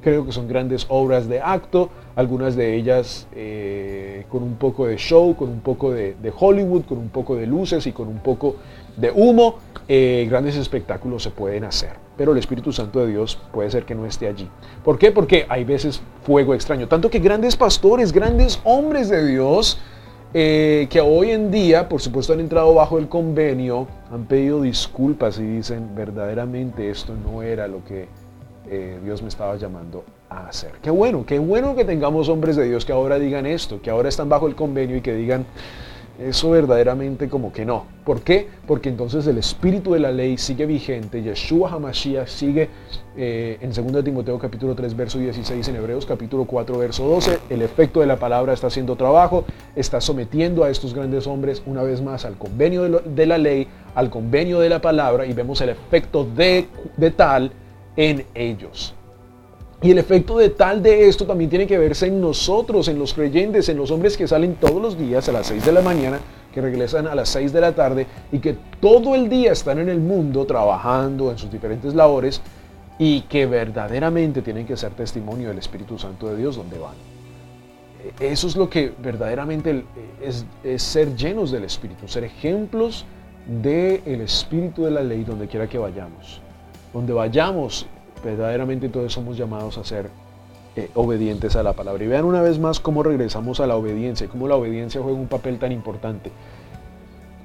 creo 0.00 0.24
que 0.24 0.32
son 0.32 0.48
grandes 0.48 0.86
obras 0.88 1.28
de 1.28 1.40
acto, 1.40 1.90
algunas 2.16 2.56
de 2.56 2.76
ellas 2.76 3.26
eh, 3.34 4.24
con 4.28 4.42
un 4.42 4.56
poco 4.56 4.86
de 4.86 4.96
show, 4.96 5.34
con 5.36 5.48
un 5.48 5.60
poco 5.60 5.90
de, 5.92 6.14
Hollywood, 6.36 6.84
con 6.84 6.98
un 6.98 7.08
poco 7.08 7.36
de 7.36 7.46
luces 7.46 7.86
y 7.86 7.92
con 7.92 8.08
un 8.08 8.18
poco 8.18 8.56
de 8.96 9.10
humo, 9.10 9.56
eh, 9.86 10.26
grandes 10.28 10.56
espectáculos 10.56 11.22
se 11.22 11.30
pueden 11.30 11.64
hacer. 11.64 11.90
Pero 12.16 12.32
el 12.32 12.38
Espíritu 12.38 12.72
Santo 12.72 13.00
de 13.00 13.08
Dios 13.08 13.38
puede 13.52 13.70
ser 13.70 13.84
que 13.84 13.94
no 13.94 14.06
esté 14.06 14.26
allí. 14.26 14.48
¿Por 14.84 14.98
qué? 14.98 15.12
Porque 15.12 15.46
hay 15.48 15.64
veces 15.64 16.00
fuego 16.24 16.54
extraño. 16.54 16.88
Tanto 16.88 17.10
que 17.10 17.20
grandes 17.20 17.56
pastores, 17.56 18.12
grandes 18.12 18.60
hombres 18.64 19.08
de 19.08 19.24
Dios, 19.26 19.78
eh, 20.34 20.86
que 20.90 21.00
hoy 21.00 21.30
en 21.30 21.50
día, 21.50 21.88
por 21.88 22.00
supuesto, 22.00 22.32
han 22.32 22.40
entrado 22.40 22.74
bajo 22.74 22.98
el 22.98 23.08
convenio, 23.08 23.86
han 24.12 24.24
pedido 24.26 24.60
disculpas 24.62 25.38
y 25.38 25.42
dicen, 25.42 25.94
verdaderamente 25.94 26.90
esto 26.90 27.14
no 27.14 27.42
era 27.42 27.66
lo 27.66 27.84
que 27.84 28.08
eh, 28.70 28.98
Dios 29.02 29.22
me 29.22 29.28
estaba 29.28 29.56
llamando 29.56 30.04
a 30.28 30.48
hacer. 30.48 30.72
Qué 30.82 30.90
bueno, 30.90 31.24
qué 31.26 31.38
bueno 31.38 31.74
que 31.74 31.84
tengamos 31.84 32.28
hombres 32.28 32.56
de 32.56 32.64
Dios 32.64 32.84
que 32.84 32.92
ahora 32.92 33.18
digan 33.18 33.46
esto, 33.46 33.80
que 33.80 33.88
ahora 33.88 34.10
están 34.10 34.28
bajo 34.28 34.46
el 34.46 34.54
convenio 34.54 34.96
y 34.96 35.00
que 35.00 35.14
digan, 35.14 35.46
eso 36.18 36.50
verdaderamente 36.50 37.28
como 37.28 37.52
que 37.52 37.64
no. 37.64 37.84
¿Por 38.04 38.22
qué? 38.22 38.48
Porque 38.66 38.88
entonces 38.88 39.26
el 39.26 39.38
espíritu 39.38 39.92
de 39.92 40.00
la 40.00 40.10
ley 40.10 40.36
sigue 40.36 40.66
vigente, 40.66 41.22
Yeshua 41.22 41.70
HaMashiach 41.70 42.26
sigue 42.26 42.68
eh, 43.16 43.58
en 43.60 43.72
2 43.72 44.04
Timoteo 44.04 44.38
capítulo 44.38 44.74
3 44.74 44.96
verso 44.96 45.18
16, 45.18 45.68
en 45.68 45.76
Hebreos 45.76 46.06
capítulo 46.06 46.44
4 46.44 46.78
verso 46.78 47.06
12, 47.06 47.38
el 47.50 47.62
efecto 47.62 48.00
de 48.00 48.06
la 48.06 48.16
palabra 48.16 48.52
está 48.52 48.66
haciendo 48.66 48.96
trabajo, 48.96 49.44
está 49.76 50.00
sometiendo 50.00 50.64
a 50.64 50.70
estos 50.70 50.92
grandes 50.92 51.26
hombres 51.26 51.62
una 51.66 51.82
vez 51.82 52.02
más 52.02 52.24
al 52.24 52.36
convenio 52.36 52.88
de, 52.88 53.26
la 53.26 53.38
ley, 53.38 53.68
al 53.94 54.10
convenio 54.10 54.58
de 54.58 54.70
la 54.70 54.80
palabra 54.80 55.24
y 55.24 55.32
vemos 55.32 55.60
el 55.60 55.68
efecto 55.68 56.24
de, 56.24 56.66
de 56.96 57.10
tal 57.12 57.52
en 57.96 58.24
ellos. 58.34 58.94
Y 59.80 59.92
el 59.92 59.98
efecto 59.98 60.36
de 60.38 60.50
tal 60.50 60.82
de 60.82 61.08
esto 61.08 61.24
también 61.24 61.48
tiene 61.48 61.66
que 61.66 61.78
verse 61.78 62.06
en 62.06 62.20
nosotros, 62.20 62.88
en 62.88 62.98
los 62.98 63.14
creyentes, 63.14 63.68
en 63.68 63.76
los 63.76 63.92
hombres 63.92 64.16
que 64.16 64.26
salen 64.26 64.56
todos 64.56 64.82
los 64.82 64.98
días 64.98 65.28
a 65.28 65.32
las 65.32 65.46
6 65.46 65.64
de 65.64 65.72
la 65.72 65.82
mañana, 65.82 66.18
que 66.52 66.60
regresan 66.60 67.06
a 67.06 67.14
las 67.14 67.28
6 67.28 67.52
de 67.52 67.60
la 67.60 67.72
tarde 67.72 68.06
y 68.32 68.40
que 68.40 68.56
todo 68.80 69.14
el 69.14 69.28
día 69.28 69.52
están 69.52 69.78
en 69.78 69.88
el 69.88 70.00
mundo 70.00 70.44
trabajando 70.46 71.30
en 71.30 71.38
sus 71.38 71.50
diferentes 71.50 71.94
labores 71.94 72.42
y 72.98 73.20
que 73.22 73.46
verdaderamente 73.46 74.42
tienen 74.42 74.66
que 74.66 74.76
ser 74.76 74.92
testimonio 74.92 75.48
del 75.48 75.58
Espíritu 75.58 75.96
Santo 75.96 76.28
de 76.28 76.36
Dios 76.36 76.56
donde 76.56 76.78
van. 76.78 76.94
Eso 78.18 78.48
es 78.48 78.56
lo 78.56 78.68
que 78.68 78.92
verdaderamente 78.98 79.84
es, 80.20 80.44
ser 80.82 81.14
llenos 81.14 81.52
del 81.52 81.64
Espíritu, 81.64 82.08
ser 82.08 82.24
ejemplos 82.24 83.04
del 83.46 84.20
Espíritu 84.22 84.84
de 84.84 84.90
la 84.90 85.02
ley 85.02 85.22
donde 85.22 85.46
quiera 85.46 85.68
que 85.68 85.78
vayamos. 85.78 86.40
Donde 86.92 87.12
vayamos 87.12 87.86
verdaderamente 88.22 88.88
todos 88.88 89.12
somos 89.12 89.36
llamados 89.36 89.78
a 89.78 89.84
ser 89.84 90.10
eh, 90.76 90.90
obedientes 90.94 91.56
a 91.56 91.62
la 91.62 91.72
palabra. 91.72 92.04
Y 92.04 92.06
vean 92.06 92.24
una 92.24 92.40
vez 92.40 92.58
más 92.58 92.78
cómo 92.78 93.02
regresamos 93.02 93.58
a 93.60 93.66
la 93.66 93.74
obediencia, 93.74 94.28
cómo 94.28 94.46
la 94.46 94.54
obediencia 94.54 95.00
juega 95.02 95.18
un 95.18 95.26
papel 95.26 95.58
tan 95.58 95.72
importante. 95.72 96.30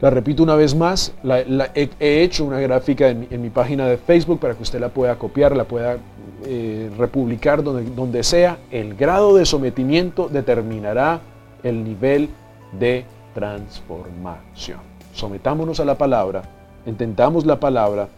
La 0.01 0.09
repito 0.09 0.43
una 0.43 0.55
vez 0.55 0.75
más, 0.75 1.13
he, 1.23 1.89
hecho 2.23 2.45
una 2.45 2.59
gráfica 2.59 3.07
en, 3.07 3.41
mi 3.41 3.49
página 3.49 3.87
de 3.87 3.97
Facebook 3.97 4.39
para 4.39 4.53
que 4.53 4.61
usted 4.61 4.79
la 4.79 4.89
pueda 4.89 5.15
copiar, 5.15 5.55
la 5.55 5.63
pueda 5.63 5.97
eh, 6.45 6.91
republicar 6.97 7.63
donde, 7.63 7.89
donde 7.89 8.21
sea. 8.21 8.57
El 8.69 8.95
grado 8.95 9.35
de 9.35 9.45
sometimiento 9.45 10.27
determinará 10.27 11.21
el 11.63 11.83
nivel 11.83 12.29
de 12.77 13.05
transformación. 13.33 14.79
Sometámonos 15.13 15.79
a 15.79 15.85
la 15.85 15.97
palabra, 15.97 16.43
intentamos 16.85 17.45
la 17.45 17.59
palabra, 17.59 18.09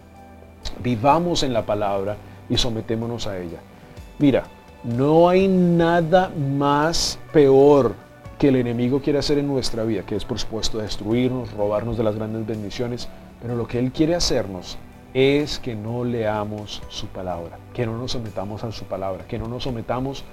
vivamos 0.82 1.44
en 1.44 1.54
la 1.54 1.65
palabra 1.65 2.18
y 2.49 2.58
sometémonos 2.58 3.27
a 3.27 3.38
ella. 3.38 3.60
Mira, 4.19 4.43
no 4.84 5.29
hay 5.29 5.47
nada 5.47 6.29
más 6.29 7.19
peor 7.34 7.95
que 8.38 8.49
el 8.49 8.58
enemigo 8.58 9.01
quiere 9.01 9.19
hacer 9.19 9.38
en 9.38 9.47
nuestra 9.47 9.84
vida, 9.84 10.03
que 10.03 10.15
es 10.15 10.25
por 10.25 10.39
supuesto 10.39 10.77
destruirnos, 10.77 11.51
robarnos 11.53 11.97
de 11.97 12.03
las 12.03 12.15
grandes 12.15 12.45
bendiciones, 12.45 13.08
pero 13.41 13.55
lo 13.55 13.67
que 13.67 13.79
él 13.79 13.91
quiere 13.91 14.15
hacernos 14.15 14.77
es 15.13 15.60
que 15.60 15.75
no 15.75 16.03
leamos 16.03 16.84
su 16.89 17.08
palabra, 17.08 17.58
que 17.73 17.86
no 17.86 17.97
nos 17.97 18.12
sometamos 18.12 18.63
a 18.63 18.71
su 18.71 18.86
palabra, 18.86 19.25
que 19.25 19.39
no 19.39 19.47
nos 19.47 19.63
sometamos 19.63 20.25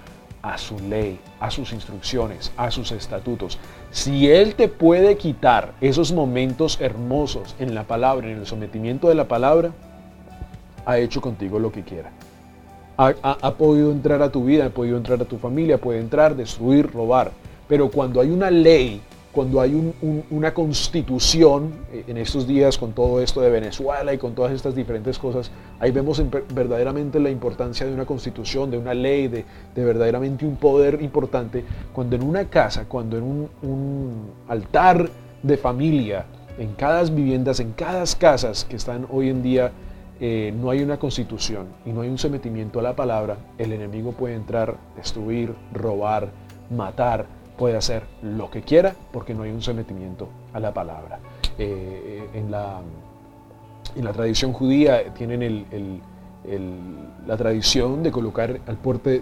a 0.42 0.58
su 0.58 0.78
ley, 0.80 1.20
a 1.38 1.50
sus 1.50 1.72
instrucciones, 1.72 2.52
a 2.56 2.70
sus 2.70 2.90
estatutos. 2.90 3.58
Si 3.92 4.28
Él 4.28 4.56
te 4.56 4.68
puede 4.68 5.16
quitar 5.16 5.74
esos 5.80 6.12
momentos 6.12 6.80
hermosos 6.80 7.54
en 7.60 7.74
la 7.74 7.84
palabra, 7.84 8.28
en 8.28 8.38
el 8.38 8.46
sometimiento 8.46 9.08
de 9.08 9.14
la 9.14 9.28
palabra, 9.28 9.70
ha 10.84 10.98
hecho 10.98 11.20
contigo 11.20 11.58
lo 11.58 11.70
que 11.72 11.82
quiera. 11.82 12.10
Ha, 12.96 13.54
podido 13.54 13.90
entrar 13.90 14.22
a 14.22 14.30
tu 14.30 14.44
vida, 14.44 14.66
ha 14.66 14.70
podido 14.70 14.96
entrar 14.96 15.20
a 15.20 15.24
tu 15.24 15.38
familia, 15.38 15.78
puede 15.78 15.98
entrar, 15.98 16.36
destruir, 16.36 16.92
robar. 16.92 17.32
Pero 17.66 17.90
cuando 17.90 18.20
hay 18.20 18.30
una 18.30 18.50
ley 18.50 19.00
cuando 19.32 19.62
hay 19.62 19.94
una 20.30 20.52
constitución, 20.52 21.72
eh, 21.90 22.04
en 22.06 22.18
estos 22.18 22.46
días 22.46 22.76
con 22.76 22.92
todo 22.92 23.20
esto 23.22 23.40
de 23.40 23.48
Venezuela 23.48 24.12
y 24.12 24.18
con 24.18 24.34
todas 24.34 24.52
estas 24.52 24.74
diferentes 24.74 25.18
cosas, 25.18 25.50
ahí 25.80 25.90
vemos 25.90 26.22
verdaderamente 26.54 27.18
la 27.18 27.30
importancia 27.30 27.86
de 27.86 27.94
una 27.94 28.04
constitución, 28.04 28.70
de 28.70 28.76
una 28.76 28.92
ley, 28.92 29.28
de, 29.28 29.44
verdaderamente 29.74 30.44
un 30.44 30.56
poder 30.56 31.00
importante, 31.00 31.64
cuando 31.94 32.14
en 32.14 32.22
una 32.22 32.44
casa, 32.50 32.84
cuando 32.86 33.16
en 33.16 33.22
un, 33.62 34.30
altar 34.48 35.08
de 35.42 35.56
familia, 35.56 36.26
en 36.58 36.74
cada 36.74 37.02
viviendas, 37.04 37.58
en 37.58 37.72
cada 37.72 38.04
casas 38.18 38.66
que 38.66 38.76
están 38.76 39.06
hoy 39.10 39.30
en 39.30 39.42
día, 39.42 39.72
eh, 40.24 40.54
no 40.56 40.70
hay 40.70 40.84
una 40.84 41.00
constitución 41.00 41.66
y 41.84 41.90
no 41.90 42.02
hay 42.02 42.08
un 42.08 42.16
sometimiento 42.16 42.78
a 42.78 42.82
la 42.82 42.94
palabra, 42.94 43.38
el 43.58 43.72
enemigo 43.72 44.12
puede 44.12 44.36
entrar, 44.36 44.76
destruir, 44.94 45.52
robar, 45.72 46.28
matar, 46.70 47.26
puede 47.58 47.76
hacer 47.76 48.04
lo 48.22 48.48
que 48.48 48.62
quiera 48.62 48.94
porque 49.12 49.34
no 49.34 49.42
hay 49.42 49.50
un 49.50 49.60
sometimiento 49.60 50.28
a 50.52 50.60
la 50.60 50.72
palabra. 50.72 51.18
Eh, 51.58 52.28
en, 52.34 52.52
la, 52.52 52.82
en, 53.96 54.04
la, 54.04 54.12
tradición 54.12 54.52
judía 54.52 55.12
tienen 55.12 56.00
la 57.26 57.36
tradición 57.36 58.04
de 58.04 58.12
colocar 58.12 58.60
al 58.68 58.78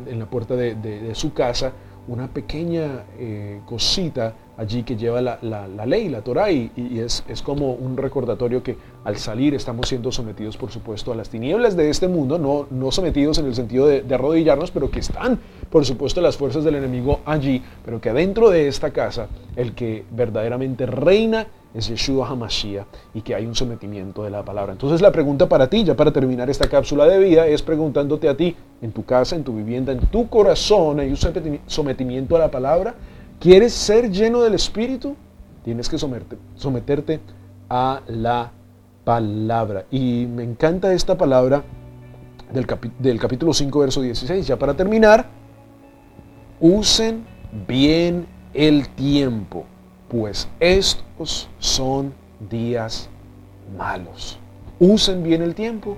en 0.06 0.18
la 0.18 0.26
puerta 0.26 0.54
de, 0.54 1.14
su 1.14 1.32
casa 1.32 1.72
una 2.08 2.28
pequeña 2.28 3.04
eh, 3.18 3.62
cosita 3.64 4.34
allí 4.56 4.82
que 4.82 4.96
lleva 4.96 5.20
la, 5.20 5.86
ley, 5.86 6.08
la 6.08 6.22
Torah, 6.22 6.50
y, 6.50 6.70
es, 6.98 7.22
como 7.42 7.72
un 7.72 7.96
recordatorio 7.96 8.62
que 8.62 8.76
al 9.04 9.16
salir 9.16 9.54
estamos 9.54 9.88
siendo 9.88 10.12
sometidos, 10.12 10.56
por 10.56 10.70
supuesto, 10.70 11.12
a 11.12 11.16
las 11.16 11.28
tinieblas 11.28 11.76
de 11.76 11.90
este 11.90 12.08
mundo, 12.08 12.38
no, 12.38 12.66
no 12.70 12.90
sometidos 12.90 13.38
en 13.38 13.46
el 13.46 13.54
sentido 13.54 13.86
de, 13.86 14.02
de 14.02 14.14
arrodillarnos, 14.14 14.70
pero 14.70 14.90
que 14.90 15.00
están, 15.00 15.38
por 15.70 15.84
supuesto, 15.84 16.20
las 16.20 16.36
fuerzas 16.36 16.64
del 16.64 16.74
enemigo 16.74 17.20
allí, 17.24 17.62
pero 17.84 18.00
que 18.00 18.10
adentro 18.10 18.50
de 18.50 18.68
esta 18.68 18.90
casa 18.90 19.28
el 19.56 19.74
que 19.74 20.04
verdaderamente 20.10 20.86
reina 20.86 21.46
es 21.74 21.88
Yeshua 21.88 22.28
HaMashiach 22.28 22.86
y 23.14 23.20
que 23.22 23.34
hay 23.34 23.46
un 23.46 23.54
sometimiento 23.54 24.22
de 24.22 24.30
la 24.30 24.44
palabra. 24.44 24.72
Entonces 24.72 25.00
la 25.00 25.12
pregunta 25.12 25.48
para 25.48 25.68
ti, 25.68 25.84
ya 25.84 25.94
para 25.94 26.12
terminar 26.12 26.50
esta 26.50 26.68
cápsula 26.68 27.06
de 27.06 27.18
vida, 27.18 27.46
es 27.46 27.62
preguntándote 27.62 28.28
a 28.28 28.36
ti, 28.36 28.56
en 28.82 28.92
tu 28.92 29.04
casa, 29.04 29.36
en 29.36 29.44
tu 29.44 29.54
vivienda, 29.54 29.92
en 29.92 30.00
tu 30.00 30.28
corazón, 30.28 31.00
¿hay 31.00 31.10
un 31.10 31.60
sometimiento 31.66 32.36
a 32.36 32.38
la 32.38 32.50
palabra? 32.50 32.94
¿Quieres 33.40 33.72
ser 33.72 34.10
lleno 34.10 34.42
del 34.42 34.52
Espíritu? 34.52 35.16
Tienes 35.64 35.88
que 35.88 35.96
someterte 35.96 37.20
a 37.70 38.02
la 38.06 38.52
palabra. 39.02 39.86
Y 39.90 40.26
me 40.26 40.42
encanta 40.42 40.92
esta 40.92 41.16
palabra 41.16 41.64
del, 42.52 43.18
capítulo 43.18 43.54
5, 43.54 43.78
verso 43.78 44.02
16. 44.02 44.46
Ya 44.46 44.58
para 44.58 44.74
terminar, 44.74 45.24
usen 46.60 47.24
bien 47.66 48.26
el 48.52 48.86
tiempo, 48.90 49.64
pues 50.10 50.46
estos 50.60 51.48
son 51.60 52.12
días 52.50 53.08
malos. 53.74 54.38
Usen 54.78 55.22
bien 55.22 55.40
el 55.40 55.54
tiempo, 55.54 55.96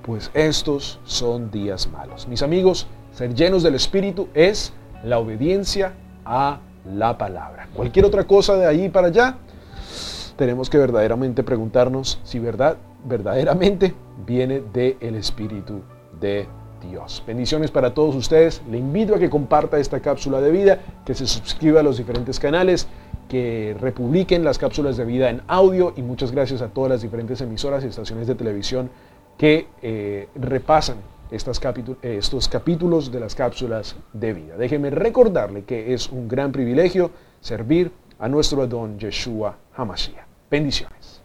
pues 0.00 0.30
estos 0.32 0.98
son 1.04 1.50
días 1.50 1.90
malos. 1.90 2.26
Mis 2.26 2.40
amigos, 2.40 2.86
ser 3.12 3.34
llenos 3.34 3.62
del 3.62 3.74
Espíritu 3.74 4.28
es 4.32 4.72
la 5.04 5.18
obediencia 5.18 5.92
a 6.24 6.60
la 6.84 7.16
palabra. 7.18 7.68
Cualquier 7.74 8.04
otra 8.04 8.24
cosa 8.24 8.56
de 8.56 8.66
ahí 8.66 8.88
para 8.88 9.08
allá, 9.08 9.36
tenemos 10.36 10.70
que 10.70 10.78
verdaderamente 10.78 11.42
preguntarnos 11.42 12.20
si 12.24 12.38
verdad, 12.38 12.76
verdaderamente 13.04 13.94
viene 14.26 14.62
del 14.72 15.14
Espíritu 15.16 15.82
de 16.20 16.46
Dios. 16.80 17.22
Bendiciones 17.26 17.70
para 17.70 17.92
todos 17.92 18.14
ustedes. 18.14 18.62
Le 18.70 18.78
invito 18.78 19.14
a 19.14 19.18
que 19.18 19.28
comparta 19.28 19.78
esta 19.78 20.00
cápsula 20.00 20.40
de 20.40 20.50
vida, 20.50 20.78
que 21.04 21.14
se 21.14 21.26
suscriba 21.26 21.80
a 21.80 21.82
los 21.82 21.98
diferentes 21.98 22.40
canales, 22.40 22.88
que 23.28 23.76
republiquen 23.80 24.44
las 24.44 24.58
cápsulas 24.58 24.96
de 24.96 25.04
vida 25.04 25.30
en 25.30 25.42
audio 25.46 25.92
y 25.96 26.02
muchas 26.02 26.32
gracias 26.32 26.62
a 26.62 26.68
todas 26.68 26.90
las 26.90 27.02
diferentes 27.02 27.40
emisoras 27.40 27.84
y 27.84 27.88
estaciones 27.88 28.26
de 28.26 28.34
televisión 28.34 28.90
que 29.38 29.68
eh, 29.82 30.28
repasan 30.34 30.96
eh, 31.30 32.16
estos 32.18 32.48
capítulos 32.48 33.12
de 33.12 33.20
las 33.20 33.34
cápsulas 33.34 33.96
de 34.12 34.32
vida. 34.32 34.56
Déjeme 34.56 34.90
recordarle 34.90 35.64
que 35.64 35.94
es 35.94 36.08
un 36.08 36.28
gran 36.28 36.52
privilegio 36.52 37.10
servir 37.40 37.92
a 38.18 38.28
nuestro 38.28 38.62
Adón 38.62 38.98
Yeshua 38.98 39.56
Hamashiach. 39.76 40.26
Bendiciones. 40.50 41.22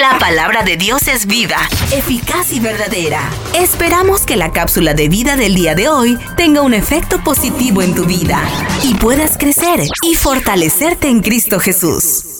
La 0.00 0.18
palabra 0.18 0.62
de 0.62 0.76
Dios 0.76 1.08
es 1.08 1.26
vida, 1.26 1.58
eficaz 1.92 2.52
y 2.52 2.60
verdadera. 2.60 3.28
Esperamos 3.54 4.24
que 4.24 4.36
la 4.36 4.52
cápsula 4.52 4.94
de 4.94 5.08
vida 5.08 5.36
del 5.36 5.54
día 5.54 5.74
de 5.74 5.88
hoy 5.88 6.16
tenga 6.36 6.62
un 6.62 6.74
efecto 6.74 7.22
positivo 7.24 7.82
en 7.82 7.94
tu 7.94 8.04
vida 8.04 8.40
y 8.84 8.94
puedas 8.94 9.36
crecer 9.36 9.80
y 10.02 10.14
fortalecerte 10.14 11.08
en 11.08 11.20
Cristo 11.20 11.58
Jesús. 11.58 12.39